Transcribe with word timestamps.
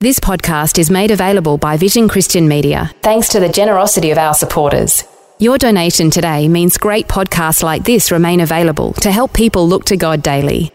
This 0.00 0.20
podcast 0.20 0.78
is 0.78 0.92
made 0.92 1.10
available 1.10 1.58
by 1.58 1.76
Vision 1.76 2.06
Christian 2.08 2.46
Media 2.46 2.92
thanks 3.02 3.30
to 3.30 3.40
the 3.40 3.48
generosity 3.48 4.12
of 4.12 4.18
our 4.18 4.32
supporters. 4.32 5.02
Your 5.40 5.58
donation 5.58 6.08
today 6.08 6.46
means 6.46 6.78
great 6.78 7.08
podcasts 7.08 7.64
like 7.64 7.82
this 7.82 8.12
remain 8.12 8.38
available 8.38 8.92
to 9.02 9.10
help 9.10 9.32
people 9.32 9.66
look 9.66 9.84
to 9.86 9.96
God 9.96 10.22
daily. 10.22 10.70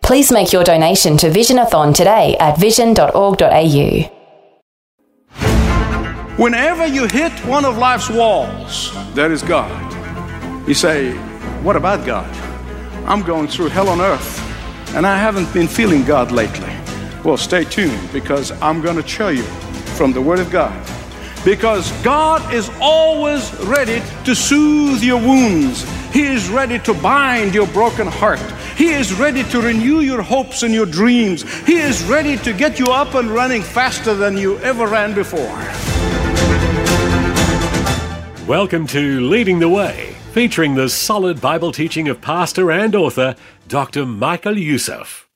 Please 0.00 0.30
make 0.30 0.52
your 0.52 0.62
donation 0.62 1.16
to 1.16 1.28
Visionathon 1.28 1.92
today 1.92 2.36
at 2.38 2.56
vision.org.au. 2.56 4.02
Whenever 6.36 6.86
you 6.86 7.08
hit 7.08 7.32
one 7.46 7.64
of 7.64 7.78
life's 7.78 8.08
walls, 8.08 8.92
there 9.12 9.32
is 9.32 9.42
God. 9.42 10.68
You 10.68 10.74
say, 10.74 11.14
What 11.64 11.74
about 11.74 12.06
God? 12.06 12.32
I'm 13.08 13.22
going 13.24 13.48
through 13.48 13.70
hell 13.70 13.88
on 13.88 14.00
earth, 14.00 14.38
and 14.94 15.04
I 15.04 15.18
haven't 15.18 15.52
been 15.52 15.66
feeling 15.66 16.04
God 16.04 16.30
lately. 16.30 16.72
Well, 17.24 17.36
stay 17.36 17.64
tuned 17.64 18.12
because 18.12 18.52
I'm 18.62 18.80
going 18.80 18.96
to 18.96 19.06
show 19.06 19.28
you 19.28 19.42
from 19.96 20.12
the 20.12 20.22
Word 20.22 20.38
of 20.38 20.50
God. 20.50 20.72
Because 21.44 21.90
God 22.02 22.54
is 22.54 22.70
always 22.80 23.52
ready 23.64 24.00
to 24.24 24.34
soothe 24.34 25.02
your 25.02 25.20
wounds, 25.20 25.82
He 26.12 26.22
is 26.22 26.48
ready 26.48 26.78
to 26.80 26.94
bind 26.94 27.54
your 27.54 27.66
broken 27.68 28.06
heart. 28.06 28.40
He 28.76 28.90
is 28.90 29.12
ready 29.12 29.42
to 29.44 29.60
renew 29.60 30.00
your 30.00 30.22
hopes 30.22 30.62
and 30.62 30.72
your 30.72 30.86
dreams. 30.86 31.42
He 31.66 31.78
is 31.78 32.04
ready 32.04 32.36
to 32.38 32.52
get 32.52 32.78
you 32.78 32.86
up 32.86 33.14
and 33.14 33.28
running 33.28 33.62
faster 33.62 34.14
than 34.14 34.36
you 34.36 34.58
ever 34.60 34.86
ran 34.86 35.14
before. 35.14 35.58
Welcome 38.46 38.86
to 38.88 39.20
Leading 39.20 39.58
the 39.58 39.68
Way, 39.68 40.14
featuring 40.32 40.76
the 40.76 40.88
solid 40.88 41.40
Bible 41.40 41.72
teaching 41.72 42.08
of 42.08 42.20
pastor 42.20 42.70
and 42.70 42.94
author 42.94 43.34
Dr. 43.66 44.06
Michael 44.06 44.56
Youssef. 44.56 45.27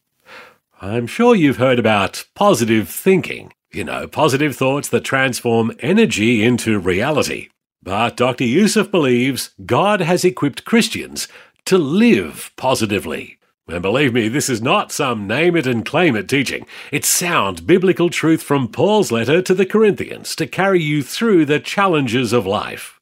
I'm 0.85 1.07
sure 1.07 1.37
you've 1.37 1.59
heard 1.59 1.79
about 1.79 2.25
positive 2.35 2.89
thinking, 2.89 3.53
you 3.73 3.85
know, 3.85 4.09
positive 4.09 4.57
thoughts 4.57 4.89
that 4.89 5.05
transform 5.05 5.71
energy 5.79 6.43
into 6.43 6.77
reality. 6.81 7.51
But 7.85 8.17
Dr. 8.17 8.43
Youssef 8.43 8.91
believes 8.91 9.55
God 9.65 10.01
has 10.01 10.25
equipped 10.25 10.65
Christians 10.65 11.29
to 11.67 11.79
live 11.79 12.51
positively. 12.57 13.39
And 13.69 13.81
believe 13.81 14.13
me, 14.13 14.27
this 14.27 14.49
is 14.49 14.61
not 14.61 14.91
some 14.91 15.29
name 15.29 15.55
it 15.55 15.69
and 15.69 15.87
claim 15.87 16.17
it 16.17 16.29
teaching. 16.29 16.67
It's 16.91 17.07
sound 17.07 17.65
biblical 17.65 18.11
truth 18.11 18.43
from 18.43 18.67
Paul's 18.67 19.13
letter 19.13 19.41
to 19.41 19.55
the 19.55 19.65
Corinthians 19.65 20.35
to 20.35 20.49
carry 20.49 20.83
you 20.83 21.05
through 21.05 21.45
the 21.45 21.61
challenges 21.61 22.33
of 22.33 22.45
life. 22.45 22.99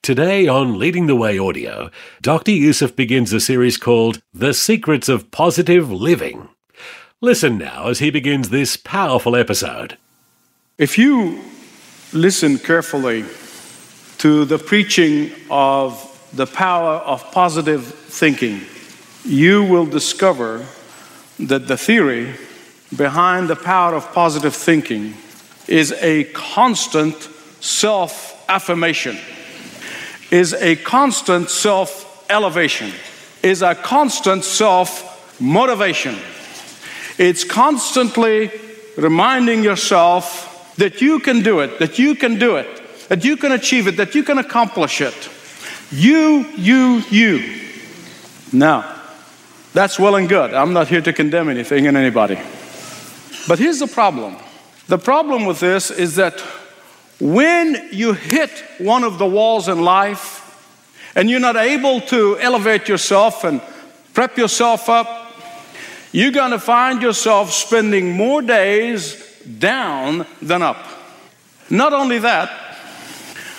Today 0.00 0.48
on 0.48 0.78
Leading 0.78 1.08
the 1.08 1.16
Way 1.16 1.38
Audio, 1.38 1.90
Dr. 2.22 2.52
Youssef 2.52 2.96
begins 2.96 3.34
a 3.34 3.40
series 3.40 3.76
called 3.76 4.22
The 4.32 4.54
Secrets 4.54 5.10
of 5.10 5.30
Positive 5.30 5.92
Living. 5.92 6.48
Listen 7.20 7.58
now 7.58 7.88
as 7.88 7.98
he 7.98 8.10
begins 8.10 8.50
this 8.50 8.76
powerful 8.76 9.34
episode. 9.34 9.96
If 10.76 10.98
you 10.98 11.40
listen 12.12 12.58
carefully 12.58 13.24
to 14.18 14.44
the 14.44 14.58
preaching 14.58 15.32
of 15.50 16.04
the 16.32 16.46
power 16.46 16.96
of 16.98 17.30
positive 17.32 17.84
thinking, 17.84 18.60
you 19.24 19.64
will 19.64 19.86
discover 19.86 20.64
that 21.40 21.66
the 21.66 21.76
theory 21.76 22.34
behind 22.96 23.48
the 23.48 23.56
power 23.56 23.94
of 23.94 24.12
positive 24.12 24.54
thinking 24.54 25.14
is 25.66 25.92
a 26.00 26.24
constant 26.32 27.14
self 27.60 28.44
affirmation 28.48 29.18
is 30.30 30.52
a 30.54 30.76
constant 30.76 31.48
self 31.48 32.26
elevation, 32.30 32.92
is 33.42 33.62
a 33.62 33.74
constant 33.74 34.44
self 34.44 35.40
motivation. 35.40 36.16
It's 37.18 37.44
constantly 37.44 38.50
reminding 38.96 39.64
yourself 39.64 40.74
that 40.76 41.00
you 41.00 41.18
can 41.18 41.42
do 41.42 41.60
it, 41.60 41.78
that 41.80 41.98
you 41.98 42.14
can 42.14 42.38
do 42.38 42.56
it, 42.56 43.08
that 43.08 43.24
you 43.24 43.36
can 43.36 43.52
achieve 43.52 43.88
it, 43.88 43.96
that 43.96 44.14
you 44.14 44.22
can 44.22 44.38
accomplish 44.38 45.00
it. 45.00 45.28
You, 45.90 46.46
you, 46.56 47.02
you. 47.10 47.60
Now, 48.52 49.00
that's 49.72 49.98
well 49.98 50.16
and 50.16 50.28
good. 50.28 50.54
I'm 50.54 50.72
not 50.72 50.88
here 50.88 51.00
to 51.00 51.12
condemn 51.12 51.48
anything 51.48 51.86
and 51.86 51.96
anybody. 51.96 52.38
But 53.48 53.58
here's 53.58 53.78
the 53.78 53.86
problem 53.86 54.36
the 54.86 54.98
problem 54.98 55.44
with 55.44 55.60
this 55.60 55.90
is 55.90 56.16
that 56.16 56.40
when 57.20 57.88
you 57.92 58.12
hit 58.12 58.50
one 58.78 59.04
of 59.04 59.18
the 59.18 59.26
walls 59.26 59.68
in 59.68 59.82
life 59.82 60.44
and 61.14 61.28
you're 61.28 61.40
not 61.40 61.56
able 61.56 62.00
to 62.02 62.38
elevate 62.38 62.88
yourself 62.88 63.44
and 63.44 63.60
prep 64.14 64.36
yourself 64.36 64.88
up, 64.88 65.27
you're 66.12 66.32
going 66.32 66.52
to 66.52 66.58
find 66.58 67.02
yourself 67.02 67.52
spending 67.52 68.12
more 68.12 68.42
days 68.42 69.22
down 69.58 70.26
than 70.40 70.62
up. 70.62 70.84
Not 71.70 71.92
only 71.92 72.18
that, 72.20 72.50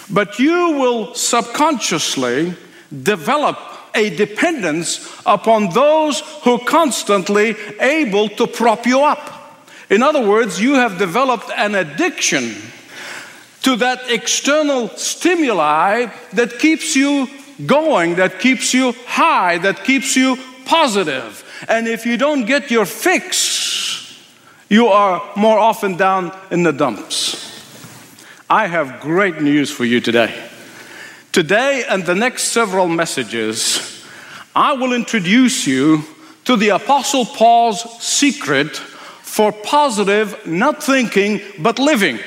but 0.10 0.40
you 0.40 0.72
will 0.72 1.14
subconsciously 1.14 2.54
develop 3.04 3.58
a 3.96 4.16
dependence 4.16 5.22
upon 5.26 5.70
those 5.70 6.22
who 6.44 6.54
are 6.54 6.66
constantly 6.66 7.56
able 7.80 8.30
to 8.30 8.48
prop 8.48 8.86
you 8.86 9.02
up. 9.02 9.66
In 9.90 10.04
other 10.04 10.28
words, 10.28 10.62
you 10.62 10.76
have 10.76 10.98
developed 10.98 11.50
an 11.56 11.76
addiction 11.76 12.56
to 13.64 13.76
that 13.78 14.10
external 14.10 14.90
stimuli 14.90 16.08
that 16.34 16.60
keeps 16.60 16.96
you 16.96 17.28
going, 17.66 18.16
that 18.16 18.40
keeps 18.40 18.74
you 18.74 18.94
high, 19.06 19.58
that 19.60 19.84
keeps 19.84 20.16
you 20.16 20.38
positive. 20.66 21.44
And 21.68 21.88
if 21.88 22.06
you 22.06 22.18
don't 22.18 22.46
get 22.46 22.72
your 22.72 22.86
fix, 22.86 24.20
you 24.70 24.88
are 24.88 25.22
more 25.36 25.60
often 25.60 25.98
down 25.98 26.38
in 26.52 26.64
the 26.64 26.72
dumps. 26.72 27.48
I 28.50 28.68
have 28.68 29.02
great 29.02 29.42
news 29.42 29.72
for 29.72 29.86
you 29.86 30.00
today. 30.00 30.34
Today 31.32 31.84
and 31.88 32.06
the 32.06 32.16
next 32.16 32.46
several 32.46 32.88
messages, 32.88 34.04
I 34.56 34.74
will 34.74 34.94
introduce 34.94 35.68
you 35.68 36.04
to 36.46 36.56
the 36.56 36.70
Apostle 36.70 37.26
Paul's 37.26 37.82
secret 38.02 38.76
for 38.76 39.52
positive, 39.52 40.48
not 40.48 40.84
thinking, 40.84 41.42
but 41.60 41.78
living. 41.78 42.20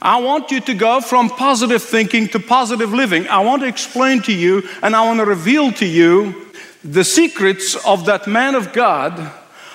I 0.00 0.20
want 0.20 0.50
you 0.50 0.60
to 0.60 0.74
go 0.74 1.00
from 1.00 1.30
positive 1.30 1.82
thinking 1.82 2.28
to 2.28 2.38
positive 2.38 2.92
living. 2.92 3.26
I 3.28 3.40
want 3.40 3.62
to 3.62 3.68
explain 3.68 4.22
to 4.22 4.32
you 4.32 4.62
and 4.82 4.94
I 4.94 5.04
want 5.04 5.18
to 5.18 5.24
reveal 5.24 5.72
to 5.72 5.86
you 5.86 6.43
the 6.84 7.04
secrets 7.04 7.76
of 7.86 8.06
that 8.06 8.26
man 8.26 8.54
of 8.54 8.72
God 8.72 9.32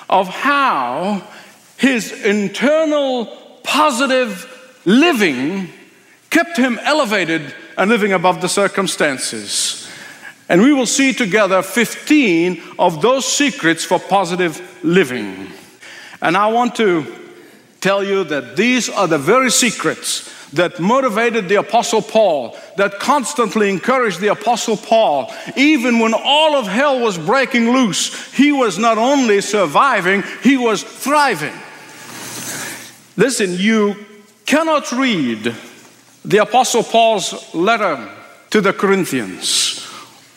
of 0.10 0.28
how 0.28 1.24
his 1.78 2.12
internal 2.24 3.26
positive 3.64 4.46
living 4.86 5.70
kept 6.30 6.58
him 6.58 6.80
elevated 6.84 7.54
and 7.78 7.90
living 7.90 8.14
above 8.14 8.42
the 8.42 8.50
circumstances. 8.50 9.88
And 10.48 10.62
we 10.62 10.74
will 10.74 10.86
see 10.86 11.14
together 11.14 11.62
15 11.62 12.62
of 12.78 13.02
those 13.02 13.26
secrets 13.26 13.86
for 13.86 14.00
positive 14.00 14.80
living. 14.84 15.48
And 16.22 16.36
I 16.36 16.48
want 16.48 16.76
to 16.76 17.06
tell 17.82 18.04
you 18.04 18.24
that 18.26 18.56
these 18.56 18.90
are 18.90 19.08
the 19.08 19.18
very 19.18 19.52
secrets 19.52 20.30
that 20.54 20.80
motivated 20.80 21.48
the 21.48 21.56
Apostle 21.56 22.02
Paul, 22.02 22.58
that 22.78 23.00
constantly 23.00 23.70
encouraged 23.70 24.20
the 24.20 24.28
Apostle 24.28 24.78
Paul. 24.78 25.32
Even 25.56 26.00
when 26.00 26.14
all 26.14 26.56
of 26.56 26.68
hell 26.68 27.00
was 27.00 27.18
breaking 27.18 27.72
loose, 27.72 28.34
he 28.34 28.52
was 28.52 28.78
not 28.78 28.98
only 28.98 29.42
surviving, 29.42 30.24
he 30.44 30.58
was 30.58 30.84
thriving. 30.84 31.54
Listen, 33.18 33.54
you 33.54 33.96
cannot 34.46 34.92
read 34.92 35.56
the 36.26 36.38
Apostle 36.38 36.84
Paul's 36.84 37.54
letter 37.54 38.10
to 38.50 38.62
the 38.62 38.74
Corinthians 38.74 39.86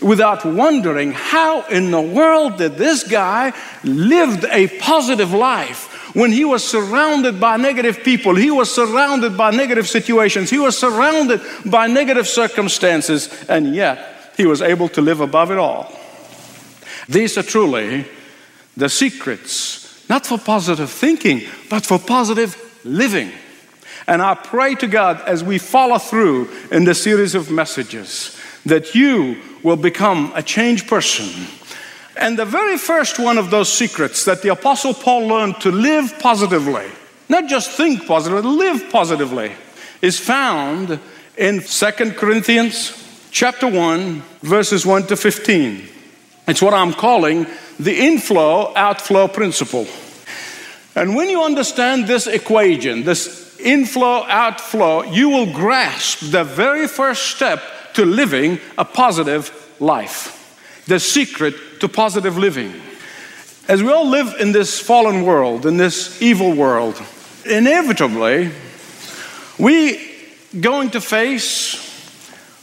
without 0.01 0.45
wondering 0.45 1.13
how 1.13 1.63
in 1.67 1.91
the 1.91 2.01
world 2.01 2.59
did 2.59 2.77
this 2.77 3.05
guy 3.05 3.53
lived 3.85 4.45
a 4.51 4.67
positive 4.79 5.33
life 5.33 5.92
when 6.15 6.33
he 6.33 6.45
was 6.45 6.63
surrounded 6.63 7.41
by 7.41 7.57
negative 7.57 8.03
people, 8.03 8.35
he 8.35 8.51
was 8.51 8.73
surrounded 8.73 9.37
by 9.37 9.51
negative 9.51 9.89
situations, 9.89 10.51
he 10.51 10.59
was 10.59 10.77
surrounded 10.77 11.41
by 11.65 11.87
negative 11.87 12.27
circumstances, 12.27 13.29
and 13.49 13.75
yet 13.75 14.33
he 14.37 14.47
was 14.47 14.63
able 14.63 14.89
to 14.91 15.01
live 15.01 15.21
above 15.21 15.51
it 15.51 15.59
all. 15.59 15.93
These 17.09 17.39
are 17.39 17.43
truly 17.43 18.07
the 18.77 18.89
secrets, 18.89 20.09
not 20.09 20.27
for 20.27 20.39
positive 20.39 20.91
thinking, 20.91 21.43
but 21.69 21.85
for 21.85 21.99
positive 21.99 22.57
living. 22.85 23.31
And 24.07 24.21
I 24.21 24.35
pray 24.35 24.75
to 24.77 24.87
God 24.87 25.21
as 25.27 25.45
we 25.45 25.59
follow 25.59 25.99
through 25.99 26.49
in 26.71 26.85
the 26.85 26.95
series 26.95 27.35
of 27.35 27.51
messages 27.51 28.39
that 28.67 28.95
you 28.95 29.37
will 29.63 29.77
become 29.77 30.33
a 30.35 30.43
changed 30.43 30.89
person. 30.89 31.47
And 32.17 32.39
the 32.39 32.45
very 32.45 32.77
first 32.77 33.19
one 33.19 33.39
of 33.39 33.51
those 33.51 33.73
secrets 33.73 34.25
that 34.27 34.43
the 34.43 34.51
Apostle 34.51 34.95
Paul 34.95 35.29
learned 35.29 35.61
to 35.63 35.71
live 35.71 36.19
positively, 36.19 36.87
not 37.29 37.49
just 37.49 37.71
think 37.71 38.07
positively, 38.07 38.43
live 38.43 38.91
positively, 38.91 39.53
is 40.03 40.19
found 40.19 40.99
in 41.37 41.63
2 41.63 41.91
Corinthians 42.13 42.99
chapter 43.31 43.67
1, 43.67 44.23
verses 44.43 44.85
1 44.85 45.07
to 45.07 45.17
15. 45.17 45.89
It's 46.49 46.61
what 46.61 46.75
I'm 46.75 46.93
calling 46.93 47.47
the 47.81 48.07
inflow 48.07 48.75
outflow 48.77 49.29
principle. 49.29 49.87
And 50.95 51.17
when 51.17 51.31
you 51.31 51.43
understand 51.43 52.07
this 52.07 52.27
equation, 52.27 53.05
this 53.05 53.59
inflow 53.59 54.25
outflow, 54.29 55.05
you 55.05 55.31
will 55.31 55.53
grasp 55.53 56.31
the 56.31 56.45
very 56.45 56.87
first 56.87 57.35
step 57.35 57.63
to 57.95 58.05
living 58.05 58.59
a 58.77 58.85
positive 58.85 59.51
life. 59.81 60.42
The 60.87 60.99
secret 60.99 61.55
to 61.81 61.89
positive 61.89 62.37
living. 62.37 62.73
As 63.69 63.83
we 63.83 63.93
all 63.93 64.09
live 64.09 64.35
in 64.41 64.53
this 64.53 64.81
fallen 64.81 65.23
world, 65.23 65.67
in 65.67 65.77
this 65.77 66.21
evil 66.21 66.53
world, 66.53 67.01
inevitably, 67.45 68.51
we 69.59 70.11
going 70.61 70.91
to 70.91 71.01
face 71.01 71.77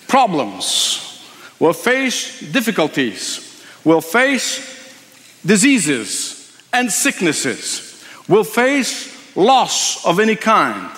problems. 0.08 1.26
We'll 1.60 1.74
face 1.74 2.40
difficulties. 2.52 3.64
We'll 3.84 4.02
face 4.02 4.60
diseases 5.46 6.58
and 6.74 6.92
sicknesses. 6.92 8.04
We'll 8.28 8.44
face 8.44 9.36
loss 9.36 10.06
of 10.06 10.20
any 10.20 10.36
kind. 10.36 10.90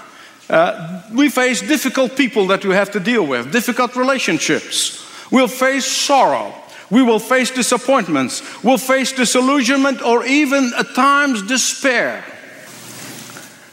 Uh, 0.50 1.04
we 1.14 1.30
face 1.30 1.62
difficult 1.62 2.18
people 2.18 2.48
that 2.48 2.66
we 2.66 2.74
have 2.74 2.92
to 2.92 3.00
deal 3.00 3.26
with, 3.26 3.52
difficult 3.52 3.96
relationships. 3.96 5.00
We'll 5.32 5.48
face 5.48 5.86
sorrow. 5.86 6.54
We 6.92 7.02
will 7.02 7.20
face 7.20 7.50
disappointments. 7.50 8.44
We'll 8.64 8.78
face 8.78 9.14
disillusionment 9.14 10.02
or 10.02 10.26
even 10.26 10.72
at 10.78 10.94
times 10.94 11.42
despair. 11.42 12.24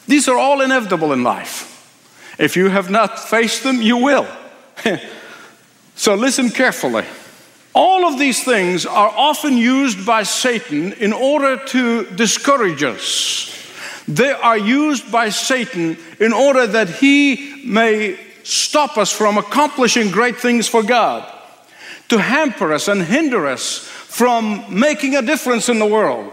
These 0.06 0.29
are 0.29 0.38
all 0.38 0.62
inevitable 0.62 1.12
in 1.12 1.23
life. 1.23 1.75
If 2.38 2.56
you 2.56 2.69
have 2.69 2.88
not 2.88 3.19
faced 3.19 3.65
them, 3.65 3.82
you 3.82 3.97
will. 3.97 4.26
so 5.97 6.15
listen 6.15 6.50
carefully. 6.50 7.05
All 7.75 8.06
of 8.06 8.19
these 8.19 8.43
things 8.43 8.87
are 8.87 9.12
often 9.15 9.56
used 9.56 10.06
by 10.06 10.23
Satan 10.23 10.93
in 10.94 11.12
order 11.12 11.56
to 11.67 12.06
discourage 12.11 12.82
us. 12.82 13.55
They 14.09 14.31
are 14.31 14.56
used 14.56 15.12
by 15.12 15.29
Satan 15.29 15.99
in 16.19 16.32
order 16.32 16.67
that 16.67 16.88
he 16.88 17.62
may 17.67 18.19
stop 18.43 18.97
us 18.97 19.12
from 19.12 19.37
accomplishing 19.37 20.11
great 20.11 20.38
things 20.38 20.67
for 20.67 20.82
God, 20.82 21.31
to 22.08 22.19
hamper 22.19 22.72
us 22.72 22.88
and 22.88 23.02
hinder 23.02 23.46
us 23.46 23.78
from 23.78 24.64
making 24.69 25.14
a 25.16 25.22
difference 25.22 25.69
in 25.69 25.78
the 25.78 25.87
world. 25.87 26.32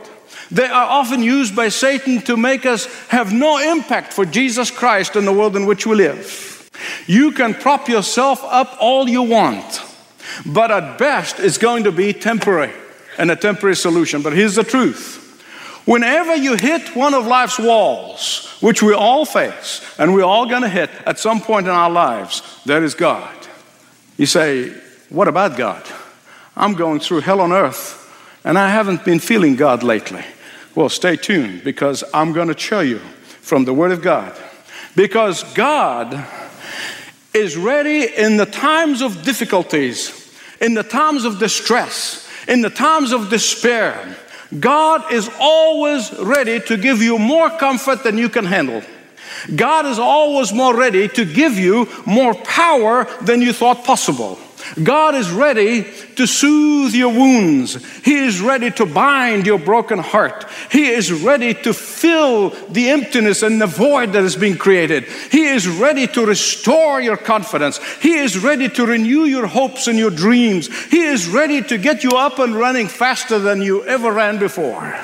They 0.51 0.65
are 0.65 0.85
often 0.85 1.23
used 1.23 1.55
by 1.55 1.69
Satan 1.69 2.21
to 2.21 2.37
make 2.37 2.65
us 2.65 2.85
have 3.07 3.33
no 3.33 3.57
impact 3.57 4.13
for 4.13 4.25
Jesus 4.25 4.71
Christ 4.71 5.15
in 5.15 5.25
the 5.25 5.33
world 5.33 5.55
in 5.55 5.65
which 5.65 5.85
we 5.85 5.95
live. 5.95 6.69
You 7.07 7.31
can 7.31 7.53
prop 7.53 7.89
yourself 7.89 8.43
up 8.43 8.77
all 8.79 9.09
you 9.09 9.23
want, 9.23 9.81
but 10.45 10.71
at 10.71 10.97
best 10.97 11.39
it's 11.39 11.57
going 11.57 11.83
to 11.85 11.91
be 11.91 12.13
temporary 12.13 12.71
and 13.17 13.31
a 13.31 13.35
temporary 13.35 13.75
solution. 13.75 14.21
But 14.21 14.33
here's 14.33 14.55
the 14.55 14.63
truth 14.63 15.21
whenever 15.85 16.35
you 16.35 16.55
hit 16.55 16.95
one 16.95 17.13
of 17.13 17.25
life's 17.25 17.59
walls, 17.59 18.57
which 18.61 18.81
we 18.81 18.93
all 18.93 19.25
face 19.25 19.81
and 19.97 20.13
we're 20.13 20.23
all 20.23 20.47
going 20.47 20.63
to 20.63 20.69
hit 20.69 20.89
at 21.05 21.19
some 21.19 21.41
point 21.41 21.67
in 21.67 21.73
our 21.73 21.89
lives, 21.89 22.61
there 22.65 22.83
is 22.83 22.93
God. 22.93 23.33
You 24.17 24.25
say, 24.25 24.73
What 25.09 25.27
about 25.27 25.57
God? 25.57 25.83
I'm 26.55 26.73
going 26.73 26.99
through 26.99 27.21
hell 27.21 27.41
on 27.41 27.51
earth 27.51 28.01
and 28.43 28.57
I 28.57 28.69
haven't 28.69 29.03
been 29.03 29.19
feeling 29.19 29.55
God 29.55 29.83
lately. 29.83 30.23
Well, 30.75 30.89
stay 30.89 31.15
tuned 31.15 31.63
because 31.63 32.03
I'm 32.13 32.33
going 32.33 32.47
to 32.47 32.57
show 32.57 32.81
you 32.81 32.99
from 33.41 33.65
the 33.65 33.73
Word 33.73 33.91
of 33.91 34.01
God. 34.01 34.35
Because 34.95 35.43
God 35.53 36.25
is 37.33 37.57
ready 37.57 38.07
in 38.15 38.37
the 38.37 38.45
times 38.45 39.01
of 39.01 39.23
difficulties, 39.23 40.31
in 40.61 40.73
the 40.73 40.83
times 40.83 41.25
of 41.25 41.39
distress, 41.39 42.29
in 42.47 42.61
the 42.61 42.69
times 42.69 43.11
of 43.11 43.29
despair. 43.29 44.15
God 44.59 45.11
is 45.11 45.29
always 45.39 46.13
ready 46.19 46.59
to 46.61 46.77
give 46.77 47.01
you 47.01 47.17
more 47.17 47.49
comfort 47.49 48.03
than 48.03 48.17
you 48.17 48.29
can 48.29 48.45
handle. 48.45 48.83
God 49.55 49.85
is 49.85 49.99
always 49.99 50.53
more 50.53 50.75
ready 50.75 51.07
to 51.09 51.25
give 51.25 51.57
you 51.57 51.89
more 52.05 52.33
power 52.33 53.05
than 53.21 53.41
you 53.41 53.53
thought 53.53 53.83
possible. 53.83 54.39
God 54.81 55.15
is 55.15 55.29
ready 55.31 55.85
to 56.15 56.25
soothe 56.25 56.93
your 56.93 57.13
wounds. 57.13 57.83
He 58.03 58.15
is 58.15 58.41
ready 58.41 58.71
to 58.71 58.85
bind 58.85 59.45
your 59.45 59.59
broken 59.59 59.99
heart. 59.99 60.45
He 60.71 60.87
is 60.87 61.11
ready 61.11 61.53
to 61.53 61.73
fill 61.73 62.49
the 62.69 62.89
emptiness 62.89 63.43
and 63.43 63.61
the 63.61 63.67
void 63.67 64.13
that 64.13 64.23
has 64.23 64.35
been 64.35 64.57
created. 64.57 65.05
He 65.31 65.45
is 65.45 65.67
ready 65.67 66.07
to 66.07 66.25
restore 66.25 67.01
your 67.01 67.17
confidence. 67.17 67.79
He 68.01 68.15
is 68.15 68.37
ready 68.37 68.69
to 68.69 68.85
renew 68.85 69.25
your 69.25 69.47
hopes 69.47 69.87
and 69.87 69.97
your 69.97 70.11
dreams. 70.11 70.67
He 70.87 71.03
is 71.03 71.27
ready 71.27 71.61
to 71.63 71.77
get 71.77 72.03
you 72.03 72.11
up 72.11 72.39
and 72.39 72.55
running 72.55 72.87
faster 72.87 73.39
than 73.39 73.61
you 73.61 73.83
ever 73.85 74.11
ran 74.11 74.39
before. 74.39 74.95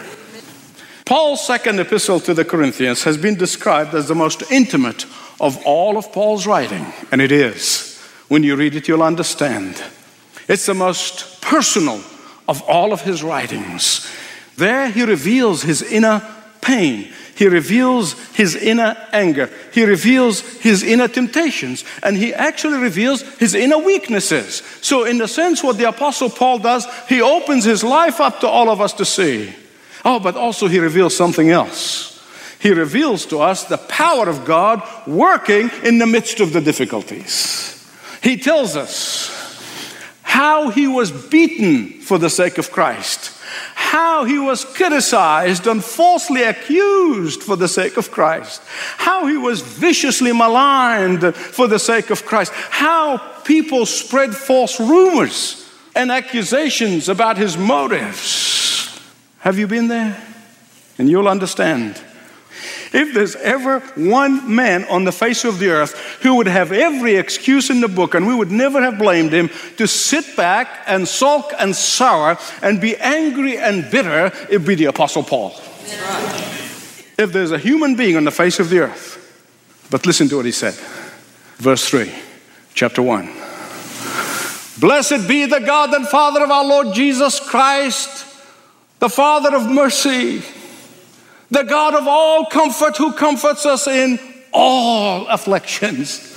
Paul's 1.05 1.45
second 1.45 1.79
epistle 1.79 2.21
to 2.21 2.33
the 2.33 2.45
Corinthians 2.45 3.03
has 3.03 3.17
been 3.17 3.35
described 3.35 3.93
as 3.93 4.07
the 4.07 4.15
most 4.15 4.49
intimate 4.49 5.05
of 5.41 5.61
all 5.65 5.97
of 5.97 6.11
Paul's 6.13 6.47
writing, 6.47 6.85
and 7.11 7.21
it 7.21 7.31
is. 7.31 7.90
When 8.31 8.44
you 8.44 8.56
read 8.56 8.75
it, 8.75 8.88
you'll 8.88 9.04
understand. 9.04 9.83
It's 10.48 10.66
the 10.66 10.74
most 10.74 11.42
personal 11.42 12.01
of 12.48 12.62
all 12.62 12.94
of 12.94 13.01
his 13.01 13.24
writings. 13.24 14.10
There, 14.56 14.89
he 14.89 15.04
reveals 15.04 15.63
his 15.63 15.81
inner 15.81 16.25
pain. 16.62 17.12
He 17.36 17.48
reveals 17.48 18.13
his 18.30 18.56
inner 18.56 18.95
anger. 19.12 19.50
He 19.74 19.83
reveals 19.83 20.39
his 20.60 20.81
inner 20.81 21.10
temptations. 21.10 21.83
And 22.04 22.16
he 22.16 22.33
actually 22.33 22.78
reveals 22.78 23.22
his 23.38 23.54
inner 23.54 23.80
weaknesses. 23.80 24.63
So, 24.80 25.04
in 25.04 25.19
a 25.19 25.28
sense, 25.28 25.62
what 25.62 25.78
the 25.78 25.89
Apostle 25.89 26.30
Paul 26.30 26.60
does, 26.60 26.88
he 27.10 27.22
opens 27.22 27.66
his 27.66 27.83
life 27.83 28.22
up 28.22 28.39
to 28.39 28.48
all 28.48 28.69
of 28.69 28.80
us 28.80 28.94
to 28.94 29.04
see. 29.04 29.54
Oh, 30.06 30.22
but 30.22 30.38
also 30.38 30.68
he 30.68 30.80
reveals 30.80 31.18
something 31.18 31.50
else. 31.50 32.25
He 32.60 32.72
reveals 32.72 33.25
to 33.25 33.42
us 33.42 33.66
the 33.66 33.78
power 33.78 34.30
of 34.30 34.45
God 34.45 34.88
working 35.06 35.69
in 35.83 35.98
the 35.98 36.07
midst 36.07 36.39
of 36.39 36.54
the 36.54 36.62
difficulties. 36.62 37.72
He 38.21 38.38
tells 38.38 38.75
us 38.75 39.29
how 40.21 40.69
he 40.69 40.88
was 40.88 41.12
beaten 41.12 42.01
for 42.01 42.18
the 42.18 42.30
sake 42.30 42.57
of 42.57 42.71
Christ, 42.71 43.37
how 43.75 44.23
he 44.23 44.37
was 44.37 44.63
criticized 44.63 45.68
and 45.68 45.83
falsely 45.83 46.44
accused 46.44 47.44
for 47.44 47.56
the 47.56 47.68
sake 47.68 47.97
of 47.97 48.11
Christ, 48.11 48.61
how 48.97 49.28
he 49.28 49.37
was 49.37 49.61
viciously 49.61 50.31
maligned 50.31 51.35
for 51.35 51.68
the 51.68 51.80
sake 51.80 52.09
of 52.11 52.25
Christ, 52.25 52.54
how 52.54 53.18
people 53.44 53.85
spread 53.85 54.35
false 54.35 54.80
rumors 54.80 55.69
and 55.95 56.11
accusations 56.11 57.09
about 57.09 57.37
his 57.37 57.57
motives. 57.57 58.99
Have 59.40 59.57
you 59.57 59.68
been 59.68 59.87
there? 59.87 60.21
And 60.97 61.09
you'll 61.09 61.28
understand 61.28 62.01
if 62.94 63.14
there's 63.14 63.36
ever 63.38 63.80
one 63.95 64.54
man 64.54 64.83
on 64.86 65.06
the 65.06 65.12
face 65.12 65.45
of 65.45 65.60
the 65.60 65.69
earth 65.69 65.94
who 66.21 66.36
would 66.36 66.48
have 66.48 66.71
every 66.71 67.16
excuse 67.16 67.69
in 67.69 67.80
the 67.80 67.88
book 67.88 68.16
and 68.16 68.28
we 68.28 68.36
would 68.36 68.52
never 68.52 68.81
have 68.81 68.98
blamed 68.98 69.31
him 69.31 69.50
to 69.78 69.88
sit 69.88 70.36
back 70.36 70.83
and 70.88 71.07
sulk 71.07 71.54
and 71.57 71.76
sour 71.76 72.38
and 72.62 72.81
be 72.81 72.98
angry 72.98 73.57
and 73.57 73.90
bitter, 73.90 74.26
it'd 74.50 74.66
be 74.66 74.76
the 74.76 74.86
Apostle 74.86 75.24
Paul. 75.24 75.54
If 77.18 77.31
there's 77.31 77.52
a 77.52 77.57
human 77.57 77.95
being 77.95 78.18
on 78.18 78.26
the 78.26 78.31
face 78.31 78.60
of 78.60 78.69
the 78.69 78.80
earth, 78.80 79.18
but 79.90 80.06
listen 80.06 80.28
to 80.30 80.38
what 80.38 80.45
he 80.45 80.52
said. 80.52 80.74
Verse 81.57 81.88
3, 81.88 82.12
chapter 82.74 83.02
1. 83.02 83.26
Blessed 84.80 85.28
be 85.28 85.45
the 85.45 85.60
God 85.60 85.94
and 85.94 86.07
Father 86.07 86.44
of 86.44 86.50
our 86.50 86.66
Lord 86.66 86.94
Jesus 86.94 87.40
Christ, 87.40 88.26
the 89.00 89.10
Father 89.10 89.56
of 89.56 89.69
mercy 89.69 90.44
the 91.51 91.63
God 91.63 91.93
of 91.93 92.07
all 92.07 92.45
comfort 92.45 92.97
who 92.97 93.13
comforts 93.13 93.65
us 93.65 93.85
in 93.85 94.19
all 94.53 95.27
afflictions. 95.27 96.27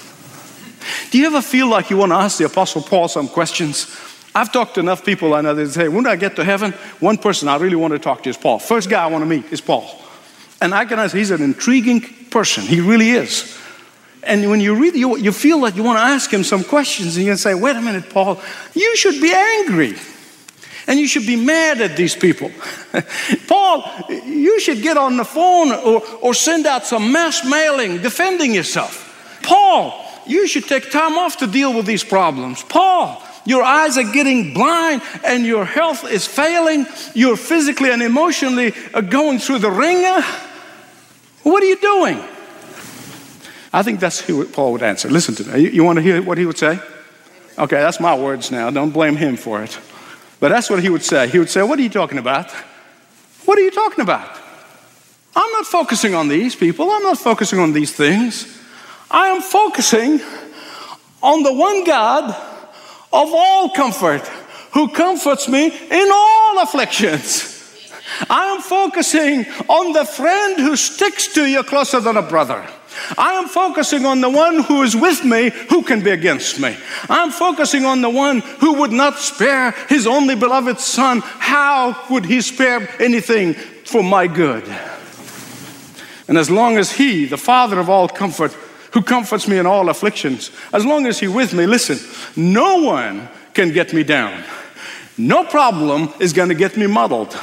Do 1.10 1.18
you 1.18 1.26
ever 1.26 1.40
feel 1.40 1.68
like 1.68 1.88
you 1.88 1.96
want 1.96 2.10
to 2.12 2.16
ask 2.16 2.38
the 2.38 2.44
Apostle 2.44 2.82
Paul 2.82 3.08
some 3.08 3.28
questions? 3.28 3.86
I've 4.34 4.52
talked 4.52 4.74
to 4.74 4.80
enough 4.80 5.04
people 5.04 5.32
I 5.32 5.40
know 5.40 5.64
say, 5.66 5.88
when 5.88 6.06
I 6.06 6.16
get 6.16 6.36
to 6.36 6.44
heaven, 6.44 6.72
one 6.98 7.16
person 7.16 7.48
I 7.48 7.56
really 7.56 7.76
want 7.76 7.92
to 7.92 8.00
talk 8.00 8.24
to 8.24 8.30
is 8.30 8.36
Paul. 8.36 8.58
First 8.58 8.90
guy 8.90 9.02
I 9.02 9.06
want 9.06 9.22
to 9.22 9.26
meet 9.26 9.52
is 9.52 9.60
Paul. 9.60 9.88
And 10.60 10.74
I 10.74 10.84
can 10.84 11.08
say 11.08 11.18
he's 11.18 11.30
an 11.30 11.42
intriguing 11.42 12.00
person. 12.30 12.64
He 12.64 12.80
really 12.80 13.10
is. 13.10 13.56
And 14.24 14.50
when 14.50 14.60
you 14.60 14.74
read, 14.74 14.94
you, 14.96 15.16
you 15.16 15.32
feel 15.32 15.60
like 15.60 15.76
you 15.76 15.84
want 15.84 15.98
to 15.98 16.02
ask 16.02 16.32
him 16.32 16.42
some 16.42 16.64
questions, 16.64 17.16
and 17.16 17.24
you 17.24 17.30
can 17.30 17.38
say, 17.38 17.54
wait 17.54 17.76
a 17.76 17.80
minute, 17.80 18.10
Paul, 18.10 18.40
you 18.74 18.96
should 18.96 19.20
be 19.20 19.32
angry. 19.32 19.94
And 20.86 21.00
you 21.00 21.08
should 21.08 21.26
be 21.26 21.36
mad 21.36 21.80
at 21.80 21.96
these 21.96 22.14
people. 22.14 22.50
Paul, 23.48 23.88
you 24.08 24.60
should 24.60 24.82
get 24.82 24.96
on 24.96 25.16
the 25.16 25.24
phone 25.24 25.72
or, 25.72 26.02
or 26.20 26.34
send 26.34 26.66
out 26.66 26.86
some 26.86 27.10
mass 27.10 27.44
mailing 27.44 28.02
defending 28.02 28.54
yourself. 28.54 29.40
Paul, 29.42 30.04
you 30.26 30.46
should 30.46 30.64
take 30.64 30.90
time 30.90 31.14
off 31.14 31.38
to 31.38 31.46
deal 31.46 31.74
with 31.74 31.86
these 31.86 32.04
problems. 32.04 32.62
Paul, 32.62 33.22
your 33.46 33.62
eyes 33.62 33.98
are 33.98 34.10
getting 34.12 34.54
blind 34.54 35.02
and 35.24 35.44
your 35.44 35.64
health 35.64 36.04
is 36.10 36.26
failing. 36.26 36.86
You're 37.14 37.36
physically 37.36 37.90
and 37.90 38.02
emotionally 38.02 38.74
uh, 38.92 39.00
going 39.00 39.38
through 39.38 39.58
the 39.58 39.70
wringer. 39.70 40.22
What 41.42 41.62
are 41.62 41.66
you 41.66 41.76
doing? 41.76 42.22
I 43.72 43.82
think 43.82 44.00
that's 44.00 44.20
who 44.20 44.46
Paul 44.46 44.72
would 44.72 44.82
answer. 44.82 45.10
Listen 45.10 45.34
to 45.36 45.44
me. 45.44 45.60
You, 45.60 45.68
you 45.70 45.84
want 45.84 45.96
to 45.96 46.02
hear 46.02 46.22
what 46.22 46.38
he 46.38 46.46
would 46.46 46.58
say? 46.58 46.78
Okay, 47.58 47.76
that's 47.76 48.00
my 48.00 48.16
words 48.16 48.50
now. 48.50 48.70
Don't 48.70 48.92
blame 48.92 49.16
him 49.16 49.36
for 49.36 49.62
it. 49.62 49.78
But 50.40 50.50
that's 50.50 50.68
what 50.68 50.82
he 50.82 50.88
would 50.88 51.02
say. 51.02 51.28
He 51.28 51.38
would 51.38 51.50
say, 51.50 51.62
What 51.62 51.78
are 51.78 51.82
you 51.82 51.90
talking 51.90 52.18
about? 52.18 52.50
What 53.44 53.58
are 53.58 53.62
you 53.62 53.70
talking 53.70 54.00
about? 54.00 54.38
I'm 55.36 55.52
not 55.52 55.66
focusing 55.66 56.14
on 56.14 56.28
these 56.28 56.54
people. 56.54 56.90
I'm 56.90 57.02
not 57.02 57.18
focusing 57.18 57.58
on 57.58 57.72
these 57.72 57.92
things. 57.92 58.60
I 59.10 59.28
am 59.28 59.42
focusing 59.42 60.20
on 61.22 61.42
the 61.42 61.52
one 61.52 61.84
God 61.84 62.30
of 63.12 63.28
all 63.32 63.70
comfort 63.70 64.26
who 64.72 64.88
comforts 64.88 65.48
me 65.48 65.66
in 65.66 66.08
all 66.12 66.62
afflictions. 66.62 67.50
I 68.28 68.46
am 68.46 68.60
focusing 68.60 69.46
on 69.68 69.92
the 69.92 70.04
friend 70.04 70.58
who 70.58 70.76
sticks 70.76 71.32
to 71.34 71.46
you 71.46 71.62
closer 71.62 72.00
than 72.00 72.16
a 72.16 72.22
brother. 72.22 72.66
I 73.18 73.34
am 73.34 73.48
focusing 73.48 74.06
on 74.06 74.20
the 74.20 74.30
one 74.30 74.62
who 74.62 74.82
is 74.82 74.96
with 74.96 75.24
me, 75.24 75.50
who 75.68 75.82
can 75.82 76.02
be 76.02 76.10
against 76.10 76.60
me. 76.60 76.76
I'm 77.08 77.30
focusing 77.30 77.84
on 77.84 78.02
the 78.02 78.10
one 78.10 78.40
who 78.40 78.74
would 78.80 78.92
not 78.92 79.18
spare 79.18 79.72
his 79.88 80.06
only 80.06 80.34
beloved 80.34 80.80
son. 80.80 81.20
How 81.24 82.06
would 82.10 82.24
he 82.24 82.40
spare 82.40 82.88
anything 83.00 83.54
for 83.54 84.02
my 84.02 84.26
good? 84.26 84.64
And 86.28 86.38
as 86.38 86.50
long 86.50 86.78
as 86.78 86.92
he, 86.92 87.26
the 87.26 87.36
Father 87.36 87.78
of 87.78 87.90
all 87.90 88.08
comfort, 88.08 88.52
who 88.92 89.02
comforts 89.02 89.48
me 89.48 89.58
in 89.58 89.66
all 89.66 89.88
afflictions, 89.88 90.50
as 90.72 90.86
long 90.86 91.06
as 91.06 91.18
he 91.18 91.28
with 91.28 91.52
me, 91.52 91.66
listen, 91.66 91.98
no 92.36 92.78
one 92.78 93.28
can 93.52 93.72
get 93.72 93.92
me 93.92 94.04
down. 94.04 94.42
No 95.16 95.44
problem 95.44 96.12
is 96.18 96.32
going 96.32 96.48
to 96.48 96.54
get 96.54 96.76
me 96.76 96.86
muddled. 96.86 97.36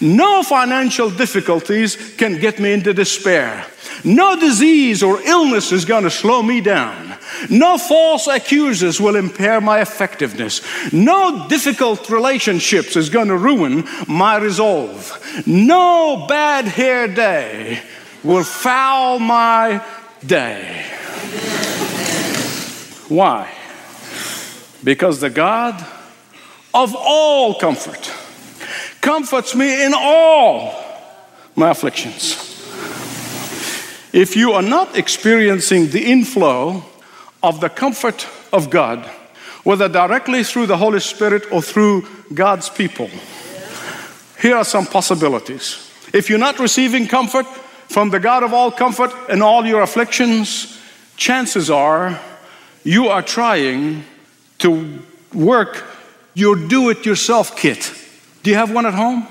No 0.00 0.42
financial 0.42 1.10
difficulties 1.10 2.14
can 2.16 2.38
get 2.38 2.58
me 2.58 2.72
into 2.72 2.94
despair. 2.94 3.66
No 4.04 4.38
disease 4.38 5.02
or 5.02 5.20
illness 5.22 5.72
is 5.72 5.84
going 5.84 6.04
to 6.04 6.10
slow 6.10 6.42
me 6.42 6.60
down. 6.60 7.16
No 7.48 7.78
false 7.78 8.26
accusers 8.26 9.00
will 9.00 9.16
impair 9.16 9.60
my 9.60 9.80
effectiveness. 9.80 10.62
No 10.92 11.48
difficult 11.48 12.08
relationships 12.10 12.96
is 12.96 13.10
going 13.10 13.28
to 13.28 13.36
ruin 13.36 13.84
my 14.08 14.36
resolve. 14.36 15.44
No 15.46 16.26
bad 16.28 16.66
hair 16.66 17.08
day 17.08 17.82
will 18.22 18.44
foul 18.44 19.18
my 19.18 19.84
day. 20.24 20.84
Why? 23.08 23.52
Because 24.84 25.20
the 25.20 25.30
God 25.30 25.84
of 26.72 26.94
all 26.96 27.54
comfort 27.58 28.12
comforts 29.00 29.54
me 29.54 29.84
in 29.84 29.92
all 29.94 30.74
my 31.56 31.70
afflictions. 31.70 32.49
If 34.12 34.34
you 34.34 34.52
are 34.52 34.62
not 34.62 34.96
experiencing 34.98 35.88
the 35.90 36.10
inflow 36.10 36.82
of 37.42 37.60
the 37.60 37.68
comfort 37.68 38.26
of 38.52 38.68
God, 38.68 39.04
whether 39.62 39.88
directly 39.88 40.42
through 40.42 40.66
the 40.66 40.76
Holy 40.76 41.00
Spirit 41.00 41.44
or 41.52 41.62
through 41.62 42.06
God's 42.34 42.68
people, 42.68 43.08
here 44.40 44.56
are 44.56 44.64
some 44.64 44.86
possibilities. 44.86 45.90
If 46.12 46.28
you're 46.28 46.38
not 46.38 46.58
receiving 46.58 47.06
comfort 47.06 47.46
from 47.88 48.10
the 48.10 48.18
God 48.18 48.42
of 48.42 48.52
all 48.52 48.72
comfort 48.72 49.12
in 49.28 49.42
all 49.42 49.64
your 49.64 49.82
afflictions, 49.82 50.78
chances 51.16 51.70
are 51.70 52.18
you 52.82 53.08
are 53.08 53.22
trying 53.22 54.04
to 54.58 54.98
work 55.32 55.84
your 56.34 56.56
do 56.56 56.90
it 56.90 57.06
yourself 57.06 57.56
kit. 57.56 57.92
Do 58.42 58.50
you 58.50 58.56
have 58.56 58.72
one 58.72 58.86
at 58.86 58.94
home? 58.94 59.26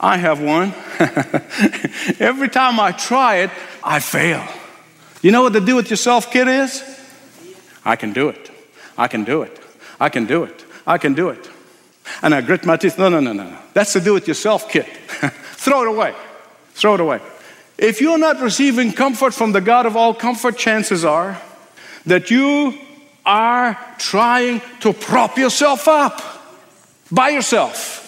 I 0.00 0.16
have 0.16 0.40
one. 0.40 0.74
Every 2.20 2.48
time 2.48 2.78
I 2.78 2.92
try 2.92 3.36
it, 3.36 3.50
I 3.88 4.00
fail. 4.00 4.46
You 5.22 5.32
know 5.32 5.42
what 5.42 5.54
the 5.54 5.62
do 5.62 5.78
it 5.78 5.88
yourself 5.88 6.30
kit 6.30 6.46
is? 6.46 6.84
I 7.86 7.96
can 7.96 8.12
do 8.12 8.28
it. 8.28 8.50
I 8.98 9.08
can 9.08 9.24
do 9.24 9.40
it. 9.40 9.58
I 9.98 10.10
can 10.10 10.26
do 10.26 10.44
it. 10.44 10.64
I 10.86 10.98
can 10.98 11.14
do 11.14 11.30
it. 11.30 11.48
And 12.20 12.34
I 12.34 12.42
grit 12.42 12.66
my 12.66 12.76
teeth. 12.76 12.98
No, 12.98 13.08
no, 13.08 13.20
no, 13.20 13.32
no. 13.32 13.58
That's 13.72 13.94
the 13.94 14.00
do 14.00 14.16
it 14.16 14.28
yourself 14.28 14.68
kit. 14.68 14.86
Throw 15.64 15.84
it 15.84 15.88
away. 15.88 16.14
Throw 16.74 16.94
it 16.94 17.00
away. 17.00 17.20
If 17.78 18.02
you're 18.02 18.18
not 18.18 18.40
receiving 18.40 18.92
comfort 18.92 19.32
from 19.32 19.52
the 19.52 19.62
God 19.62 19.86
of 19.86 19.96
all 19.96 20.12
comfort, 20.12 20.58
chances 20.58 21.02
are 21.02 21.40
that 22.04 22.30
you 22.30 22.78
are 23.24 23.78
trying 23.96 24.60
to 24.80 24.92
prop 24.92 25.38
yourself 25.38 25.88
up 25.88 26.20
by 27.10 27.30
yourself. 27.30 28.04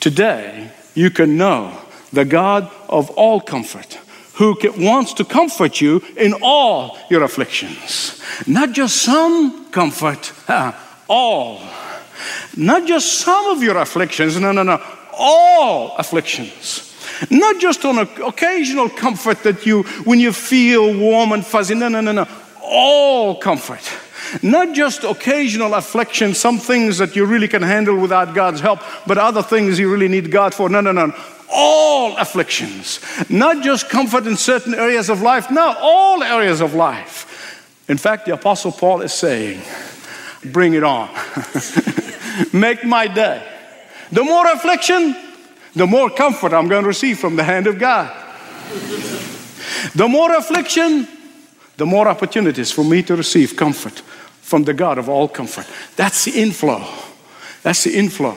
Today, 0.00 0.70
you 0.94 1.08
can 1.08 1.38
know 1.38 1.78
the 2.12 2.26
God 2.26 2.70
of 2.90 3.08
all 3.10 3.40
comfort 3.40 3.98
who 4.38 4.56
wants 4.78 5.14
to 5.14 5.24
comfort 5.24 5.80
you 5.80 6.00
in 6.16 6.32
all 6.42 6.96
your 7.10 7.24
afflictions. 7.24 8.22
Not 8.46 8.70
just 8.72 9.02
some 9.02 9.68
comfort, 9.72 10.32
all. 11.08 11.60
Not 12.56 12.86
just 12.86 13.18
some 13.18 13.46
of 13.46 13.62
your 13.64 13.76
afflictions, 13.78 14.38
no, 14.38 14.52
no, 14.52 14.62
no, 14.62 14.80
all 15.12 15.96
afflictions. 15.96 16.84
Not 17.30 17.60
just 17.60 17.84
on 17.84 17.98
an 17.98 18.08
occasional 18.24 18.88
comfort 18.88 19.42
that 19.42 19.66
you, 19.66 19.82
when 20.04 20.20
you 20.20 20.32
feel 20.32 20.96
warm 20.96 21.32
and 21.32 21.44
fuzzy, 21.44 21.74
no, 21.74 21.88
no, 21.88 22.00
no, 22.00 22.12
no, 22.12 22.28
all 22.62 23.40
comfort. 23.40 23.82
Not 24.40 24.72
just 24.72 25.02
occasional 25.02 25.74
affliction, 25.74 26.34
some 26.34 26.58
things 26.58 26.98
that 26.98 27.16
you 27.16 27.24
really 27.24 27.48
can 27.48 27.62
handle 27.62 27.96
without 27.96 28.36
God's 28.36 28.60
help, 28.60 28.80
but 29.04 29.18
other 29.18 29.42
things 29.42 29.80
you 29.80 29.90
really 29.90 30.08
need 30.08 30.30
God 30.30 30.54
for. 30.54 30.68
No, 30.68 30.80
no, 30.80 30.92
no. 30.92 31.12
All 31.50 32.16
afflictions. 32.16 33.00
Not 33.30 33.62
just 33.62 33.88
comfort 33.88 34.26
in 34.26 34.36
certain 34.36 34.74
areas 34.74 35.08
of 35.08 35.22
life, 35.22 35.50
no, 35.50 35.74
all 35.80 36.22
areas 36.22 36.60
of 36.60 36.74
life. 36.74 37.84
In 37.88 37.96
fact, 37.96 38.26
the 38.26 38.34
Apostle 38.34 38.72
Paul 38.72 39.00
is 39.00 39.12
saying, 39.12 39.62
Bring 40.44 40.74
it 40.74 40.84
on. 40.84 41.08
Make 42.52 42.84
my 42.84 43.08
day. 43.08 43.42
The 44.12 44.22
more 44.22 44.46
affliction, 44.52 45.16
the 45.74 45.86
more 45.86 46.10
comfort 46.10 46.52
I'm 46.52 46.68
going 46.68 46.82
to 46.82 46.88
receive 46.88 47.18
from 47.18 47.36
the 47.36 47.44
hand 47.44 47.66
of 47.66 47.78
God. 47.78 48.14
The 49.94 50.08
more 50.08 50.34
affliction, 50.36 51.08
the 51.76 51.86
more 51.86 52.08
opportunities 52.08 52.70
for 52.70 52.84
me 52.84 53.02
to 53.04 53.16
receive 53.16 53.56
comfort 53.56 54.00
from 54.40 54.64
the 54.64 54.74
God 54.74 54.98
of 54.98 55.08
all 55.08 55.28
comfort. 55.28 55.66
That's 55.96 56.24
the 56.24 56.40
inflow. 56.40 56.84
That's 57.62 57.84
the 57.84 57.96
inflow. 57.96 58.36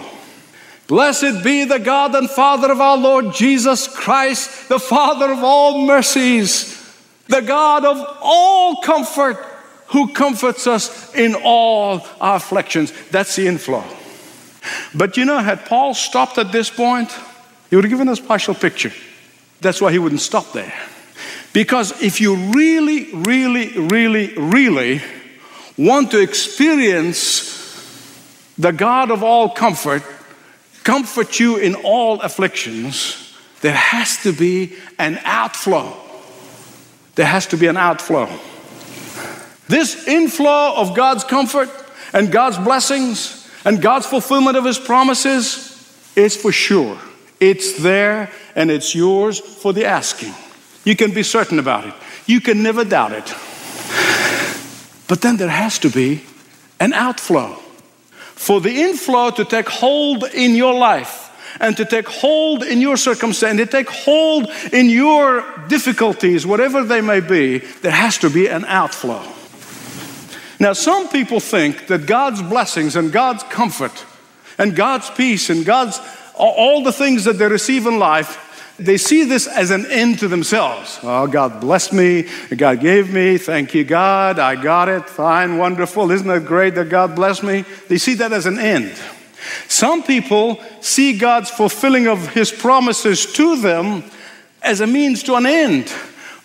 Blessed 0.91 1.41
be 1.41 1.63
the 1.63 1.79
God 1.79 2.13
and 2.15 2.29
Father 2.29 2.69
of 2.69 2.81
our 2.81 2.97
Lord 2.97 3.33
Jesus 3.33 3.87
Christ, 3.87 4.67
the 4.67 4.77
Father 4.77 5.31
of 5.31 5.41
all 5.41 5.85
mercies, 5.85 6.85
the 7.29 7.39
God 7.39 7.85
of 7.85 8.05
all 8.21 8.81
comfort, 8.81 9.37
who 9.87 10.11
comforts 10.11 10.67
us 10.67 11.15
in 11.15 11.33
all 11.33 12.05
our 12.19 12.35
afflictions. 12.35 12.91
That's 13.09 13.37
the 13.37 13.47
inflow. 13.47 13.85
But 14.93 15.15
you 15.15 15.23
know, 15.23 15.39
had 15.39 15.65
Paul 15.65 15.93
stopped 15.93 16.37
at 16.37 16.51
this 16.51 16.69
point, 16.69 17.09
he 17.69 17.77
would 17.77 17.85
have 17.85 17.89
given 17.89 18.09
us 18.09 18.19
a 18.19 18.23
partial 18.23 18.53
picture. 18.53 18.91
That's 19.61 19.79
why 19.79 19.93
he 19.93 19.97
wouldn't 19.97 20.19
stop 20.19 20.51
there. 20.51 20.73
Because 21.53 22.01
if 22.03 22.19
you 22.19 22.35
really, 22.35 23.13
really, 23.13 23.79
really, 23.79 24.33
really 24.35 25.01
want 25.77 26.11
to 26.11 26.19
experience 26.19 27.47
the 28.57 28.71
God 28.73 29.09
of 29.09 29.23
all 29.23 29.47
comfort 29.47 30.03
comfort 30.83 31.39
you 31.39 31.57
in 31.57 31.75
all 31.75 32.21
afflictions, 32.21 33.35
there 33.61 33.75
has 33.75 34.17
to 34.23 34.33
be 34.33 34.75
an 34.97 35.19
outflow. 35.23 35.95
There 37.15 37.25
has 37.25 37.47
to 37.47 37.57
be 37.57 37.67
an 37.67 37.77
outflow. 37.77 38.27
This 39.67 40.07
inflow 40.07 40.73
of 40.75 40.95
God's 40.95 41.23
comfort 41.23 41.69
and 42.13 42.31
God's 42.31 42.57
blessings 42.57 43.49
and 43.63 43.81
God's 43.81 44.05
fulfillment 44.05 44.57
of 44.57 44.65
His 44.65 44.79
promises 44.79 45.71
is 46.15 46.35
for 46.35 46.51
sure. 46.51 46.97
It's 47.39 47.81
there 47.81 48.31
and 48.55 48.69
it's 48.69 48.93
yours 48.93 49.39
for 49.39 49.73
the 49.73 49.85
asking. 49.85 50.33
You 50.83 50.95
can 50.95 51.13
be 51.13 51.23
certain 51.23 51.59
about 51.59 51.85
it, 51.85 51.93
you 52.25 52.41
can 52.41 52.63
never 52.63 52.83
doubt 52.83 53.11
it. 53.13 53.33
But 55.07 55.21
then 55.21 55.37
there 55.37 55.49
has 55.49 55.77
to 55.79 55.89
be 55.89 56.23
an 56.79 56.93
outflow. 56.93 57.60
For 58.41 58.59
the 58.59 58.81
inflow 58.81 59.29
to 59.29 59.45
take 59.45 59.69
hold 59.69 60.23
in 60.23 60.55
your 60.55 60.73
life 60.73 61.29
and 61.59 61.77
to 61.77 61.85
take 61.85 62.07
hold 62.07 62.63
in 62.63 62.81
your 62.81 62.97
circumstance, 62.97 63.59
to 63.59 63.67
take 63.67 63.87
hold 63.87 64.47
in 64.73 64.89
your 64.89 65.45
difficulties, 65.67 66.43
whatever 66.43 66.83
they 66.83 67.01
may 67.01 67.19
be, 67.19 67.59
there 67.59 67.91
has 67.91 68.17
to 68.17 68.31
be 68.31 68.47
an 68.47 68.65
outflow. 68.65 69.21
Now, 70.59 70.73
some 70.73 71.07
people 71.09 71.39
think 71.39 71.85
that 71.85 72.07
God's 72.07 72.41
blessings 72.41 72.95
and 72.95 73.11
God's 73.11 73.43
comfort 73.43 74.07
and 74.57 74.75
God's 74.75 75.11
peace 75.11 75.51
and 75.51 75.63
God's 75.63 75.99
all 76.33 76.81
the 76.81 76.91
things 76.91 77.25
that 77.25 77.33
they 77.33 77.47
receive 77.47 77.85
in 77.85 77.99
life, 77.99 78.50
they 78.85 78.97
see 78.97 79.23
this 79.23 79.47
as 79.47 79.71
an 79.71 79.85
end 79.87 80.19
to 80.19 80.27
themselves. 80.27 80.99
Oh, 81.03 81.27
God 81.27 81.61
blessed 81.61 81.93
me. 81.93 82.27
God 82.55 82.79
gave 82.79 83.13
me. 83.13 83.37
Thank 83.37 83.73
you, 83.73 83.83
God. 83.83 84.39
I 84.39 84.55
got 84.55 84.89
it. 84.89 85.09
Fine, 85.09 85.57
wonderful. 85.57 86.11
Isn't 86.11 86.29
it 86.29 86.45
great 86.45 86.75
that 86.75 86.89
God 86.89 87.15
blessed 87.15 87.43
me? 87.43 87.65
They 87.87 87.97
see 87.97 88.15
that 88.15 88.33
as 88.33 88.45
an 88.45 88.59
end. 88.59 88.93
Some 89.67 90.03
people 90.03 90.61
see 90.81 91.17
God's 91.17 91.49
fulfilling 91.49 92.07
of 92.07 92.27
His 92.29 92.51
promises 92.51 93.31
to 93.33 93.59
them 93.59 94.03
as 94.61 94.81
a 94.81 94.87
means 94.87 95.23
to 95.23 95.35
an 95.35 95.45
end. 95.45 95.91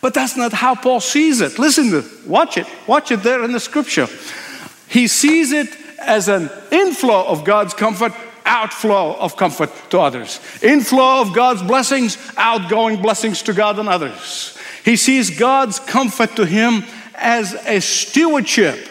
But 0.01 0.15
that's 0.15 0.37
not 0.37 0.53
how 0.53 0.75
Paul 0.75 1.01
sees 1.01 1.41
it. 1.41 1.59
Listen 1.59 1.91
to 1.91 2.05
watch 2.27 2.57
it. 2.57 2.67
Watch 2.87 3.11
it 3.11 3.23
there 3.23 3.43
in 3.45 3.53
the 3.53 3.61
scripture. 3.61 4.09
He 4.89 5.09
sees 5.09 5.53
it 5.53 5.69
as 5.99 6.29
an 6.29 6.51
inflow 6.71 7.27
of 7.27 7.45
God's 7.45 7.75
comfort, 7.75 8.13
outflow 8.47 9.15
of 9.19 9.37
comfort 9.37 9.71
to 9.91 10.01
others. 10.01 10.41
Inflow 10.63 11.21
of 11.21 11.35
God's 11.35 11.63
blessings, 11.63 12.17
outgoing 12.37 13.03
blessings 13.03 13.43
to 13.43 13.53
God 13.53 13.79
and 13.79 13.89
others. 13.89 14.57
He 14.85 14.97
sees 14.97 15.37
God's 15.37 15.81
comfort 15.81 16.37
to 16.37 16.47
him 16.47 16.85
as 17.17 17.55
a 17.67 17.81
stewardship. 17.81 18.89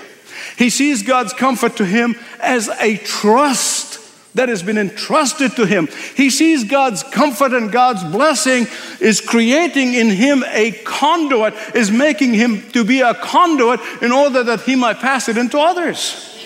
He 0.57 0.69
sees 0.69 1.01
God's 1.01 1.33
comfort 1.33 1.77
to 1.77 1.85
him 1.85 2.15
as 2.39 2.69
a 2.79 2.97
trust 2.97 3.95
that 4.35 4.50
has 4.50 4.62
been 4.62 4.77
entrusted 4.77 5.55
to 5.55 5.65
him. 5.65 5.88
He 6.15 6.29
sees 6.29 6.65
God's 6.65 7.03
comfort 7.03 7.53
and 7.53 7.71
God's 7.71 8.03
blessing 8.03 8.67
is 9.00 9.21
creating 9.21 9.93
in 9.93 10.09
him 10.09 10.43
a 10.50 10.71
conduit, 10.83 11.53
is 11.74 11.89
making 11.89 12.33
him 12.33 12.69
to 12.71 12.83
be 12.83 13.00
a 13.00 13.13
conduit 13.13 13.79
in 14.01 14.12
order 14.12 14.43
that 14.43 14.62
he 14.62 14.75
might 14.75 14.97
pass 14.97 15.29
it 15.29 15.38
into 15.38 15.57
others. 15.57 16.38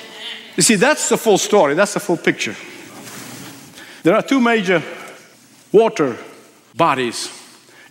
You 0.55 0.63
see, 0.63 0.75
that's 0.75 1.09
the 1.09 1.17
full 1.17 1.39
story, 1.39 1.73
that's 1.73 1.95
the 1.95 1.99
full 1.99 2.17
picture. 2.17 2.55
There 4.03 4.15
are 4.15 4.21
two 4.21 4.39
major 4.39 4.81
water 5.71 6.17
bodies 6.75 7.29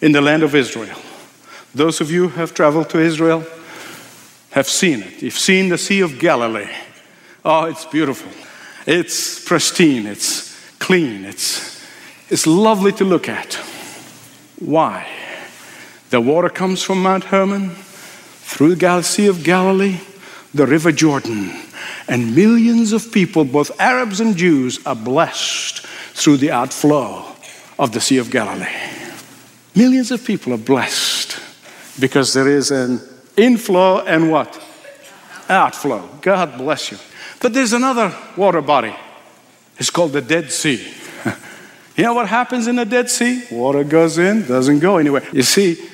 in 0.00 0.12
the 0.12 0.20
land 0.20 0.42
of 0.42 0.54
Israel. 0.54 0.98
Those 1.74 2.00
of 2.00 2.10
you 2.10 2.28
who 2.28 2.40
have 2.40 2.54
traveled 2.54 2.90
to 2.90 2.98
Israel 2.98 3.44
have 4.50 4.68
seen 4.68 5.02
it. 5.02 5.22
You've 5.22 5.38
seen 5.38 5.68
the 5.68 5.78
Sea 5.78 6.00
of 6.00 6.18
Galilee. 6.18 6.70
Oh, 7.44 7.64
it's 7.64 7.84
beautiful. 7.84 8.32
It's 8.86 9.44
pristine, 9.44 10.06
it's 10.06 10.56
clean, 10.78 11.24
it's, 11.24 11.84
it's 12.30 12.46
lovely 12.46 12.92
to 12.92 13.04
look 13.04 13.28
at. 13.28 13.54
Why? 14.58 15.06
The 16.10 16.20
water 16.22 16.48
comes 16.48 16.82
from 16.82 17.02
Mount 17.02 17.24
Hermon 17.24 17.70
through 17.70 18.76
the 18.76 19.02
Sea 19.02 19.26
of 19.26 19.44
Galilee, 19.44 20.00
the 20.54 20.66
River 20.66 20.90
Jordan, 20.90 21.52
and 22.08 22.34
millions 22.34 22.92
of 22.92 23.12
people, 23.12 23.44
both 23.44 23.78
Arabs 23.78 24.20
and 24.20 24.34
Jews, 24.34 24.84
are 24.86 24.96
blessed 24.96 25.77
through 26.18 26.36
the 26.36 26.50
outflow 26.50 27.24
of 27.78 27.92
the 27.92 28.00
Sea 28.00 28.18
of 28.18 28.30
Galilee. 28.30 28.66
Millions 29.74 30.10
of 30.10 30.24
people 30.24 30.52
are 30.52 30.58
blessed 30.58 31.38
because 32.00 32.34
there 32.34 32.48
is 32.48 32.72
an 32.72 33.00
inflow 33.36 34.00
and 34.00 34.30
what? 34.30 34.60
Outflow. 35.48 36.08
God 36.20 36.58
bless 36.58 36.90
you. 36.90 36.98
But 37.40 37.54
there's 37.54 37.72
another 37.72 38.12
water 38.36 38.60
body. 38.60 38.94
It's 39.78 39.90
called 39.90 40.12
the 40.12 40.20
Dead 40.20 40.50
Sea. 40.50 40.92
you 41.96 42.02
know 42.02 42.14
what 42.14 42.28
happens 42.28 42.66
in 42.66 42.76
the 42.76 42.84
Dead 42.84 43.08
Sea? 43.08 43.44
Water 43.52 43.84
goes 43.84 44.18
in, 44.18 44.46
doesn't 44.46 44.80
go 44.80 44.96
anywhere. 44.96 45.22
You 45.32 45.42
see, 45.42 45.88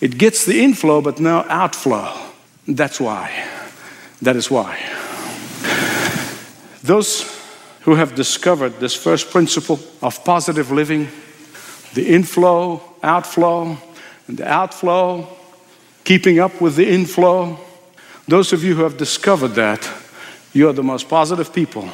it 0.00 0.18
gets 0.18 0.44
the 0.44 0.60
inflow 0.60 1.00
but 1.00 1.20
no 1.20 1.44
outflow. 1.48 2.12
That's 2.66 3.00
why. 3.00 3.30
That 4.22 4.34
is 4.34 4.50
why. 4.50 4.76
Those 6.82 7.37
who 7.88 7.94
have 7.94 8.14
discovered 8.14 8.78
this 8.80 8.94
first 8.94 9.30
principle 9.30 9.80
of 10.02 10.22
positive 10.22 10.70
living, 10.70 11.08
the 11.94 12.06
inflow, 12.06 12.82
outflow, 13.02 13.78
and 14.26 14.36
the 14.36 14.46
outflow, 14.46 15.26
keeping 16.04 16.38
up 16.38 16.60
with 16.60 16.76
the 16.76 16.86
inflow, 16.86 17.58
those 18.26 18.52
of 18.52 18.62
you 18.62 18.74
who 18.74 18.82
have 18.82 18.98
discovered 18.98 19.54
that, 19.54 19.90
you 20.52 20.68
are 20.68 20.74
the 20.74 20.82
most 20.82 21.08
positive 21.08 21.50
people 21.50 21.88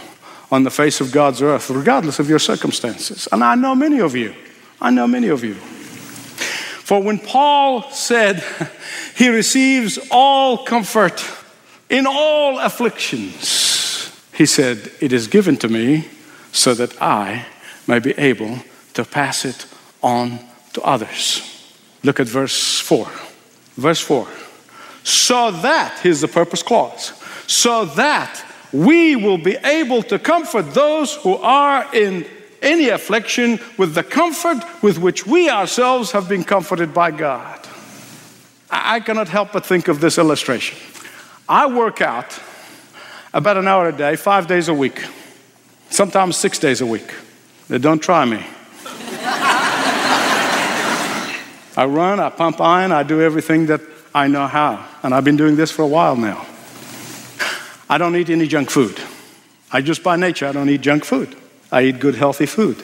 on 0.50 0.64
the 0.64 0.70
face 0.70 1.00
of 1.00 1.12
God's 1.12 1.40
earth, 1.40 1.70
regardless 1.70 2.18
of 2.18 2.28
your 2.28 2.40
circumstances. 2.40 3.28
And 3.30 3.44
I 3.44 3.54
know 3.54 3.76
many 3.76 4.00
of 4.00 4.16
you. 4.16 4.34
I 4.80 4.90
know 4.90 5.06
many 5.06 5.28
of 5.28 5.44
you. 5.44 5.54
For 5.54 7.00
when 7.00 7.20
Paul 7.20 7.88
said 7.92 8.42
he 9.14 9.28
receives 9.28 10.00
all 10.10 10.64
comfort 10.64 11.24
in 11.88 12.04
all 12.04 12.58
afflictions, 12.58 13.63
he 14.34 14.46
said, 14.46 14.90
It 15.00 15.12
is 15.12 15.28
given 15.28 15.56
to 15.58 15.68
me 15.68 16.08
so 16.52 16.74
that 16.74 17.00
I 17.00 17.46
may 17.86 17.98
be 17.98 18.12
able 18.18 18.58
to 18.94 19.04
pass 19.04 19.44
it 19.44 19.66
on 20.02 20.38
to 20.72 20.82
others. 20.82 21.42
Look 22.02 22.20
at 22.20 22.26
verse 22.26 22.80
4. 22.80 23.08
Verse 23.76 24.00
4. 24.00 24.28
So 25.02 25.50
that, 25.50 25.98
here's 26.02 26.20
the 26.20 26.28
purpose 26.28 26.62
clause 26.62 27.12
so 27.46 27.84
that 27.84 28.44
we 28.72 29.16
will 29.16 29.38
be 29.38 29.56
able 29.64 30.02
to 30.02 30.18
comfort 30.18 30.74
those 30.74 31.14
who 31.16 31.34
are 31.36 31.94
in 31.94 32.26
any 32.62 32.88
affliction 32.88 33.60
with 33.76 33.94
the 33.94 34.02
comfort 34.02 34.64
with 34.82 34.98
which 34.98 35.26
we 35.26 35.50
ourselves 35.50 36.12
have 36.12 36.28
been 36.28 36.42
comforted 36.42 36.94
by 36.94 37.10
God. 37.10 37.60
I 38.70 39.00
cannot 39.00 39.28
help 39.28 39.52
but 39.52 39.66
think 39.66 39.88
of 39.88 40.00
this 40.00 40.18
illustration. 40.18 40.78
I 41.48 41.66
work 41.66 42.00
out 42.00 42.40
about 43.34 43.56
an 43.56 43.66
hour 43.66 43.88
a 43.88 43.92
day, 43.92 44.14
five 44.14 44.46
days 44.46 44.68
a 44.68 44.74
week, 44.74 45.04
sometimes 45.90 46.36
six 46.36 46.58
days 46.58 46.80
a 46.80 46.86
week. 46.86 47.12
They 47.68 47.78
don't 47.78 47.98
try 47.98 48.24
me. 48.24 48.36
I 51.76 51.84
run, 51.86 52.20
I 52.20 52.30
pump 52.30 52.60
iron, 52.60 52.92
I 52.92 53.02
do 53.02 53.20
everything 53.20 53.66
that 53.66 53.80
I 54.14 54.28
know 54.28 54.46
how. 54.46 54.86
And 55.02 55.12
I've 55.12 55.24
been 55.24 55.36
doing 55.36 55.56
this 55.56 55.72
for 55.72 55.82
a 55.82 55.88
while 55.88 56.14
now. 56.14 56.46
I 57.90 57.98
don't 57.98 58.14
eat 58.14 58.30
any 58.30 58.46
junk 58.46 58.70
food. 58.70 59.00
I 59.72 59.82
just 59.82 60.04
by 60.04 60.14
nature, 60.14 60.46
I 60.46 60.52
don't 60.52 60.68
eat 60.68 60.82
junk 60.82 61.04
food. 61.04 61.34
I 61.72 61.82
eat 61.82 61.98
good, 61.98 62.14
healthy 62.14 62.46
food. 62.46 62.80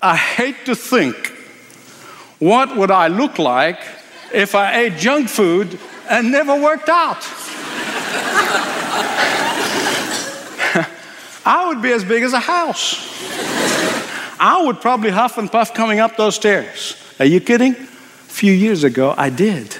I 0.00 0.16
hate 0.16 0.64
to 0.64 0.74
think 0.74 1.28
what 2.38 2.74
would 2.76 2.90
I 2.90 3.08
look 3.08 3.38
like 3.38 3.78
if 4.32 4.54
I 4.54 4.84
ate 4.84 4.96
junk 4.96 5.28
food 5.28 5.78
and 6.08 6.32
never 6.32 6.58
worked 6.58 6.88
out. 6.88 7.22
I 11.44 11.66
would 11.66 11.82
be 11.82 11.92
as 11.92 12.04
big 12.04 12.22
as 12.22 12.32
a 12.32 12.40
house. 12.40 13.08
I 14.38 14.62
would 14.64 14.80
probably 14.80 15.10
huff 15.10 15.38
and 15.38 15.50
puff 15.50 15.74
coming 15.74 16.00
up 16.00 16.16
those 16.16 16.34
stairs. 16.34 16.96
Are 17.18 17.24
you 17.24 17.40
kidding? 17.40 17.74
A 17.74 18.34
few 18.34 18.52
years 18.52 18.84
ago, 18.84 19.14
I 19.16 19.30
did. 19.30 19.76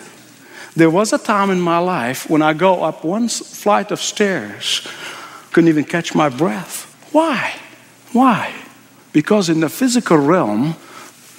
There 0.75 0.90
was 0.90 1.12
a 1.12 1.18
time 1.18 1.51
in 1.51 1.61
my 1.61 1.79
life 1.79 2.31
when 2.31 2.42
I 2.42 2.53
go 2.53 2.83
up 2.83 3.05
one 3.05 3.29
flight 3.29 3.90
of 3.90 4.01
stairs, 4.01 4.87
couldn't 5.53 5.68
even 5.68 5.85
catch 5.85 6.14
my 6.14 6.29
breath. 6.29 6.87
Why? 7.12 7.55
Why? 8.12 8.55
Because 9.12 9.48
in 9.48 9.61
the 9.61 9.68
physical 9.68 10.16
realm, 10.16 10.77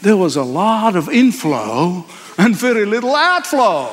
there 0.01 0.17
was 0.17 0.35
a 0.35 0.43
lot 0.43 0.95
of 0.95 1.09
inflow 1.09 2.05
and 2.37 2.55
very 2.55 2.85
little 2.85 3.15
outflow. 3.15 3.89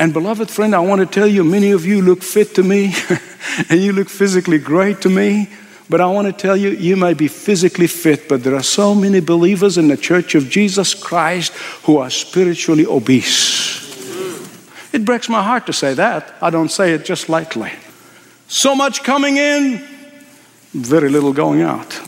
And, 0.00 0.14
beloved 0.14 0.50
friend, 0.50 0.74
I 0.74 0.80
want 0.80 1.00
to 1.00 1.06
tell 1.06 1.26
you, 1.26 1.44
many 1.44 1.72
of 1.72 1.84
you 1.84 2.00
look 2.00 2.22
fit 2.22 2.54
to 2.54 2.62
me, 2.62 2.94
and 3.68 3.78
you 3.78 3.92
look 3.92 4.08
physically 4.08 4.58
great 4.58 5.02
to 5.02 5.10
me. 5.10 5.50
But 5.90 6.00
I 6.00 6.06
want 6.06 6.26
to 6.26 6.32
tell 6.32 6.56
you, 6.56 6.70
you 6.70 6.96
may 6.96 7.12
be 7.12 7.28
physically 7.28 7.86
fit, 7.86 8.26
but 8.26 8.42
there 8.42 8.54
are 8.54 8.62
so 8.62 8.94
many 8.94 9.20
believers 9.20 9.76
in 9.76 9.88
the 9.88 9.98
church 9.98 10.34
of 10.34 10.48
Jesus 10.48 10.94
Christ 10.94 11.52
who 11.84 11.98
are 11.98 12.08
spiritually 12.08 12.86
obese. 12.86 13.78
It 14.94 15.04
breaks 15.04 15.28
my 15.28 15.42
heart 15.42 15.66
to 15.66 15.74
say 15.74 15.92
that. 15.92 16.34
I 16.40 16.48
don't 16.48 16.70
say 16.70 16.94
it 16.94 17.04
just 17.04 17.28
lightly. 17.28 17.72
So 18.48 18.74
much 18.74 19.04
coming 19.04 19.36
in, 19.36 19.86
very 20.72 21.10
little 21.10 21.34
going 21.34 21.60
out. 21.60 22.00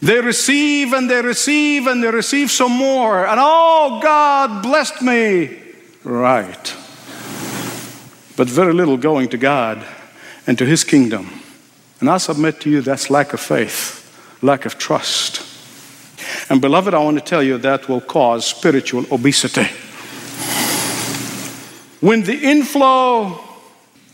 They 0.00 0.20
receive 0.22 0.94
and 0.94 1.10
they 1.10 1.20
receive 1.20 1.86
and 1.88 2.02
they 2.02 2.10
receive 2.10 2.50
some 2.50 2.72
more. 2.72 3.26
And 3.26 3.38
oh, 3.38 4.00
God 4.02 4.62
blessed 4.62 5.02
me. 5.02 5.58
Right. 6.04 6.74
But 8.36 8.48
very 8.48 8.72
little 8.72 8.96
going 8.96 9.28
to 9.30 9.38
God 9.38 9.84
and 10.46 10.58
to 10.58 10.66
His 10.66 10.84
kingdom. 10.84 11.30
And 12.00 12.10
I 12.10 12.18
submit 12.18 12.60
to 12.60 12.70
you 12.70 12.82
that's 12.82 13.08
lack 13.10 13.32
of 13.32 13.40
faith, 13.40 14.38
lack 14.42 14.66
of 14.66 14.78
trust. 14.78 15.42
And 16.50 16.60
beloved, 16.60 16.94
I 16.94 16.98
want 16.98 17.18
to 17.18 17.24
tell 17.24 17.42
you 17.42 17.58
that 17.58 17.88
will 17.88 18.00
cause 18.00 18.46
spiritual 18.46 19.04
obesity. 19.12 19.66
When 22.00 22.22
the 22.22 22.38
inflow 22.38 23.40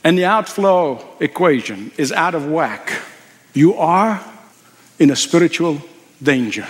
and 0.04 0.16
the 0.16 0.24
outflow 0.24 1.04
equation 1.20 1.90
is 1.96 2.12
out 2.12 2.34
of 2.34 2.46
whack, 2.46 2.92
you 3.52 3.74
are 3.74 4.24
in 4.98 5.10
a 5.10 5.16
spiritual 5.16 5.82
danger. 6.22 6.66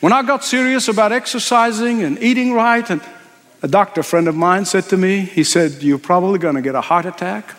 When 0.00 0.12
I 0.12 0.22
got 0.22 0.44
serious 0.44 0.88
about 0.88 1.12
exercising 1.12 2.02
and 2.02 2.20
eating 2.22 2.54
right, 2.54 2.88
and 2.88 3.02
A 3.62 3.68
doctor 3.68 4.02
friend 4.02 4.26
of 4.26 4.34
mine 4.34 4.64
said 4.64 4.84
to 4.86 4.96
me, 4.96 5.20
he 5.20 5.44
said, 5.44 5.82
You're 5.82 5.98
probably 5.98 6.40
going 6.40 6.56
to 6.56 6.62
get 6.62 6.74
a 6.74 6.80
heart 6.80 7.06
attack. 7.06 7.54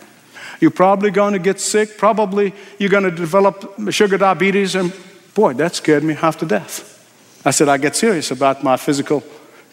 You're 0.60 0.72
probably 0.72 1.12
going 1.12 1.34
to 1.34 1.40
get 1.40 1.60
sick. 1.60 1.98
Probably 1.98 2.54
you're 2.78 2.90
going 2.90 3.06
to 3.06 3.12
develop 3.12 3.74
sugar 3.90 4.18
diabetes. 4.18 4.76
And 4.76 4.94
boy, 5.34 5.54
that 5.54 5.76
scared 5.76 6.04
me 6.04 6.14
half 6.14 6.38
to 6.40 6.46
death. 6.46 6.90
I 7.46 7.52
said, 7.52 7.70
I 7.70 7.78
get 7.78 7.96
serious 7.96 8.32
about 8.32 8.64
my 8.64 8.78
physical 8.78 9.24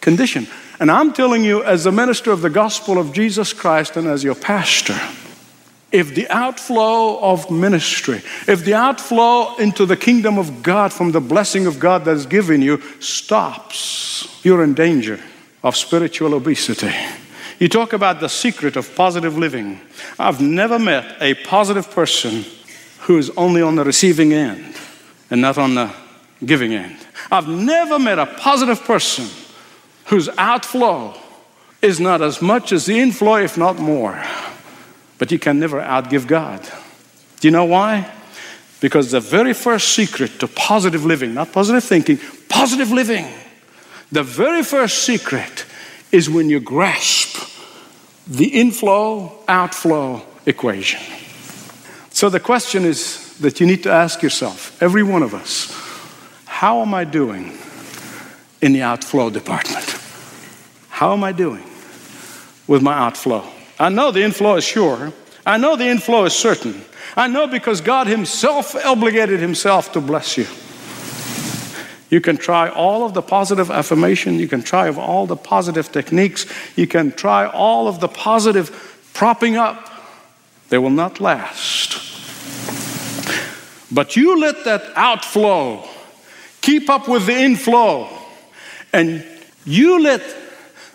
condition. 0.01 0.47
And 0.79 0.91
I'm 0.91 1.13
telling 1.13 1.45
you, 1.45 1.63
as 1.65 1.87
a 1.87 1.93
minister 1.93 2.31
of 2.31 2.43
the 2.43 2.51
gospel 2.51 2.99
of 2.99 3.13
Jesus 3.13 3.53
Christ 3.53 3.97
and 3.97 4.07
as 4.07 4.25
your 4.25 4.35
pastor, 4.35 4.99
if 5.93 6.15
the 6.15 6.29
outflow 6.29 7.19
of 7.21 7.51
ministry, 7.51 8.23
if 8.47 8.65
the 8.65 8.75
outflow 8.75 9.57
into 9.57 9.85
the 9.85 9.97
kingdom 9.97 10.39
of 10.39 10.63
God 10.63 10.93
from 10.93 11.11
the 11.11 11.21
blessing 11.21 11.67
of 11.67 11.81
God 11.81 12.05
that 12.05 12.17
is 12.17 12.27
given 12.27 12.63
you 12.63 12.81
stops, 13.01 14.41
you're 14.45 14.63
in 14.63 14.75
danger 14.75 15.21
of 15.63 15.77
spiritual 15.77 16.35
obesity. 16.35 16.93
You 17.59 17.69
talk 17.69 17.93
about 17.93 18.21
the 18.21 18.29
secret 18.29 18.77
of 18.77 18.95
positive 18.95 19.37
living. 19.37 19.81
I've 20.19 20.41
never 20.41 20.79
met 20.79 21.17
a 21.21 21.35
positive 21.35 21.91
person 21.91 22.45
who 23.01 23.19
is 23.19 23.31
only 23.37 23.61
on 23.61 23.77
the 23.77 23.85
receiving 23.85 24.33
end 24.33 24.75
and 25.31 25.41
not 25.41 25.59
on 25.59 25.75
the 25.75 25.93
giving 26.45 26.73
end. 26.73 26.97
I've 27.31 27.49
never 27.49 27.99
met 27.99 28.19
a 28.19 28.27
positive 28.27 28.83
person 28.85 29.27
whose 30.07 30.29
outflow 30.39 31.15
is 31.83 32.01
not 32.01 32.23
as 32.23 32.41
much 32.41 32.73
as 32.73 32.87
the 32.87 32.99
inflow, 32.99 33.37
if 33.37 33.57
not 33.57 33.79
more. 33.79 34.23
But 35.19 35.31
you 35.31 35.39
can 35.39 35.61
never 35.61 35.81
outgive 35.81 36.27
God. 36.27 36.63
Do 37.41 37.49
you 37.49 37.53
know 37.53 37.67
why? 37.67 38.11
Because 38.81 39.11
the 39.11 39.21
very 39.21 39.53
first 39.53 39.91
secret 39.91 40.41
to 40.41 40.49
positive 40.49 41.05
living, 41.05 41.35
not 41.35 41.53
positive 41.53 41.85
thinking, 41.85 42.19
positive 42.49 42.91
living, 42.91 43.27
the 44.13 44.23
very 44.23 44.63
first 44.63 45.05
secret 45.05 45.65
is 46.11 46.29
when 46.29 46.51
you 46.51 46.61
grasp 46.61 47.39
the 48.27 48.61
inflow 48.61 49.33
outflow 49.49 50.23
equation. 50.47 51.01
So 52.11 52.29
the 52.29 52.41
question 52.41 52.85
is 52.85 53.37
that 53.39 53.61
you 53.61 53.67
need 53.67 53.83
to 53.85 53.91
ask 53.91 54.23
yourself, 54.23 54.81
every 54.83 55.03
one 55.03 55.23
of 55.23 55.35
us, 55.35 55.73
how 56.47 56.83
am 56.83 56.93
I 56.93 57.05
doing 57.05 57.57
in 58.61 58.73
the 58.73 58.83
outflow 58.83 59.31
department? 59.31 59.97
How 60.89 61.13
am 61.13 61.25
I 61.25 61.33
doing 61.33 61.65
with 62.67 62.83
my 62.83 62.93
outflow? 62.93 63.45
I 63.79 63.89
know 63.89 64.11
the 64.11 64.23
inflow 64.23 64.57
is 64.57 64.65
sure. 64.65 65.13
I 65.47 65.57
know 65.57 65.77
the 65.77 65.87
inflow 65.87 66.25
is 66.25 66.35
certain. 66.35 66.85
I 67.17 67.29
know 67.29 67.47
because 67.47 67.81
God 67.81 68.07
Himself 68.07 68.77
obligated 68.77 69.41
Himself 69.41 69.93
to 69.93 70.01
bless 70.01 70.37
you. 70.37 70.47
You 72.11 72.21
can 72.21 72.37
try 72.37 72.69
all 72.69 73.05
of 73.05 73.15
the 73.15 73.23
positive 73.23 73.71
affirmation, 73.71 74.39
you 74.39 74.49
can 74.49 74.63
try 74.63 74.91
all 74.91 75.27
the 75.27 75.37
positive 75.37 75.91
techniques, 75.93 76.45
you 76.77 76.87
can 76.87 77.13
try 77.13 77.47
all 77.47 77.87
of 77.87 78.01
the 78.01 78.09
positive 78.09 79.09
propping 79.15 79.57
up. 79.57 79.89
They 80.69 80.79
will 80.79 80.91
not 80.91 81.21
last. 81.21 81.95
But 83.93 84.17
you 84.17 84.39
let 84.39 84.65
that 84.65 84.83
outflow 84.95 85.89
keep 86.61 86.91
up 86.91 87.09
with 87.09 87.27
the 87.27 87.37
inflow, 87.37 88.09
and 88.93 89.25
you 89.65 90.01
let 90.03 90.23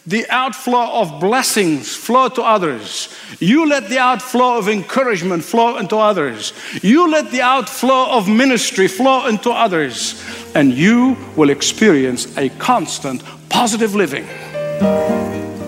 the 0.07 0.27
outflow 0.29 1.01
of 1.01 1.19
blessings 1.19 1.95
flow 1.95 2.29
to 2.29 2.43
others. 2.43 3.09
You 3.39 3.67
let 3.67 3.89
the 3.89 3.97
outflow 3.97 4.57
of 4.57 4.69
encouragement 4.69 5.43
flow 5.43 5.77
into 5.77 5.97
others. 5.97 6.53
You 6.83 7.09
let 7.09 7.31
the 7.31 7.41
outflow 7.41 8.11
of 8.11 8.27
ministry 8.27 8.87
flow 8.87 9.25
into 9.25 9.49
others. 9.49 10.23
And 10.53 10.71
you 10.71 11.17
will 11.35 11.49
experience 11.49 12.37
a 12.37 12.49
constant 12.49 13.23
positive 13.49 13.95
living. 13.95 14.27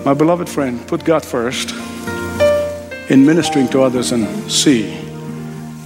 My 0.04 0.14
beloved 0.14 0.48
friend, 0.48 0.86
put 0.86 1.04
God 1.04 1.24
first 1.24 1.72
in 3.10 3.26
ministering 3.26 3.68
to 3.68 3.82
others 3.82 4.12
and 4.12 4.50
see 4.50 4.94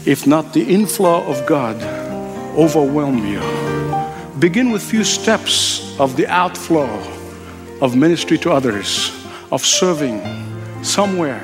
if 0.04 0.26
not 0.26 0.52
the 0.52 0.62
inflow 0.62 1.22
of 1.24 1.46
God 1.46 1.80
overwhelm 2.56 3.26
you. 3.26 3.40
Begin 4.38 4.70
with 4.72 4.82
few 4.82 5.04
steps 5.04 5.98
of 5.98 6.16
the 6.16 6.26
outflow 6.26 6.88
of 7.82 7.96
ministry 7.96 8.38
to 8.38 8.52
others, 8.52 9.10
of 9.50 9.66
serving 9.66 10.22
somewhere, 10.84 11.42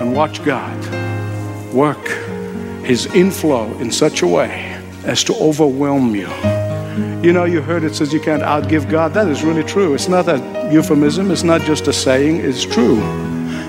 and 0.00 0.16
watch 0.16 0.42
God 0.42 0.78
work 1.74 2.08
His 2.82 3.04
inflow 3.14 3.66
in 3.78 3.92
such 3.92 4.22
a 4.22 4.26
way 4.26 4.74
as 5.04 5.22
to 5.24 5.34
overwhelm 5.34 6.14
you. 6.14 6.28
You 7.22 7.34
know, 7.34 7.44
you 7.44 7.60
heard 7.60 7.84
it 7.84 7.94
says 7.94 8.10
you 8.10 8.20
can't 8.20 8.42
outgive 8.42 8.88
God. 8.88 9.12
That 9.12 9.28
is 9.28 9.44
really 9.44 9.62
true. 9.62 9.92
It's 9.92 10.08
not 10.08 10.26
a 10.28 10.38
euphemism, 10.72 11.30
it's 11.30 11.42
not 11.42 11.60
just 11.60 11.88
a 11.88 11.92
saying, 11.92 12.36
it's 12.36 12.64
true. 12.64 12.96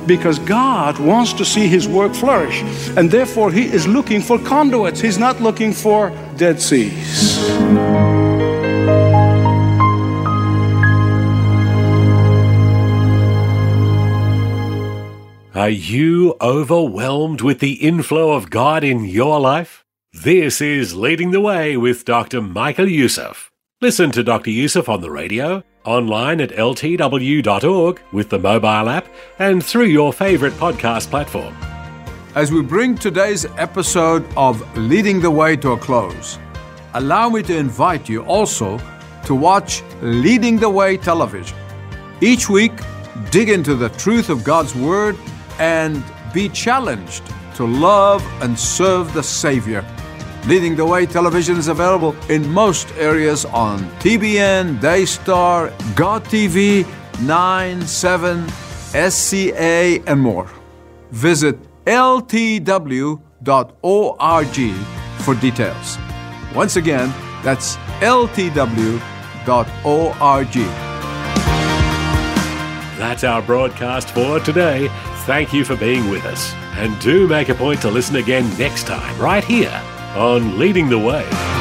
Because 0.08 0.40
God 0.40 0.98
wants 0.98 1.34
to 1.34 1.44
see 1.44 1.68
His 1.68 1.90
work 1.90 2.14
flourish, 2.14 2.62
and 2.96 3.12
therefore 3.12 3.52
He 3.52 3.66
is 3.66 3.86
looking 3.86 4.22
for 4.22 4.40
conduits, 4.40 5.02
He's 5.02 5.18
not 5.18 5.42
looking 5.42 5.74
for 5.74 6.10
Dead 6.38 6.62
Seas. 6.62 8.11
Are 15.62 15.70
you 15.70 16.36
overwhelmed 16.42 17.42
with 17.42 17.60
the 17.60 17.74
inflow 17.74 18.32
of 18.32 18.50
God 18.50 18.84
in 18.84 19.06
your 19.06 19.40
life? 19.40 19.86
This 20.12 20.60
is 20.60 20.96
Leading 20.96 21.30
the 21.30 21.40
Way 21.40 21.78
with 21.78 22.04
Dr. 22.04 22.42
Michael 22.42 22.90
Youssef. 22.90 23.52
Listen 23.80 24.10
to 24.10 24.24
Dr. 24.24 24.50
Youssef 24.50 24.90
on 24.90 25.02
the 25.02 25.12
radio, 25.12 25.62
online 25.86 26.42
at 26.42 26.50
ltw.org 26.50 28.02
with 28.12 28.30
the 28.30 28.40
mobile 28.40 28.90
app, 28.90 29.06
and 29.38 29.64
through 29.64 29.86
your 29.86 30.12
favorite 30.12 30.54
podcast 30.54 31.12
platform. 31.12 31.56
As 32.34 32.52
we 32.52 32.64
bring 32.64 32.96
today's 32.96 33.46
episode 33.60 34.26
of 34.36 34.66
Leading 34.76 35.22
the 35.22 35.30
Way 35.30 35.56
to 35.58 35.74
a 35.74 35.78
close, 35.78 36.40
allow 36.96 37.30
me 37.30 37.44
to 37.44 37.56
invite 37.56 38.10
you 38.10 38.24
also 38.24 38.80
to 39.26 39.36
watch 39.36 39.84
Leading 40.02 40.58
the 40.58 40.72
Way 40.72 40.98
television. 40.98 41.56
Each 42.20 42.50
week, 42.50 42.74
dig 43.30 43.50
into 43.50 43.76
the 43.76 43.90
truth 43.90 44.32
of 44.32 44.44
God's 44.44 44.74
Word 44.74 45.16
and 45.60 46.04
be 46.34 46.50
challenged 46.50 47.24
to 47.56 47.66
love 47.66 48.24
and 48.42 48.58
serve 48.58 49.14
the 49.14 49.24
Savior. 49.24 49.86
Leading 50.48 50.76
the 50.76 50.86
Way 50.86 51.06
television 51.06 51.58
is 51.58 51.68
available 51.68 52.16
in 52.30 52.48
most 52.50 52.92
areas 52.98 53.46
on 53.46 53.80
TBN, 54.00 54.82
Daystar, 54.82 55.72
God 55.96 56.24
TV, 56.26 56.86
9, 57.22 57.82
7, 57.82 58.48
SCA, 59.10 60.02
and 60.08 60.20
more. 60.20 60.50
Visit 61.12 61.58
ltw.org 61.86 63.22
for 65.20 65.36
details. 65.36 65.98
Once 66.56 66.76
again, 66.76 67.14
that's 67.44 67.76
ltw.org. 68.02 69.02
That's 72.98 73.24
our 73.24 73.42
broadcast 73.42 74.12
for 74.12 74.40
today. 74.40 74.90
Thank 75.26 75.54
you 75.54 75.64
for 75.64 75.76
being 75.76 76.10
with 76.10 76.26
us. 76.26 76.54
And 76.76 77.00
do 77.00 77.28
make 77.28 77.50
a 77.50 77.56
point 77.56 77.82
to 77.82 77.92
listen 77.92 78.16
again 78.16 78.50
next 78.58 78.88
time, 78.88 79.20
right 79.20 79.44
here 79.44 79.82
on 80.16 80.58
Leading 80.58 80.90
the 80.90 81.00
Way. 81.00 81.61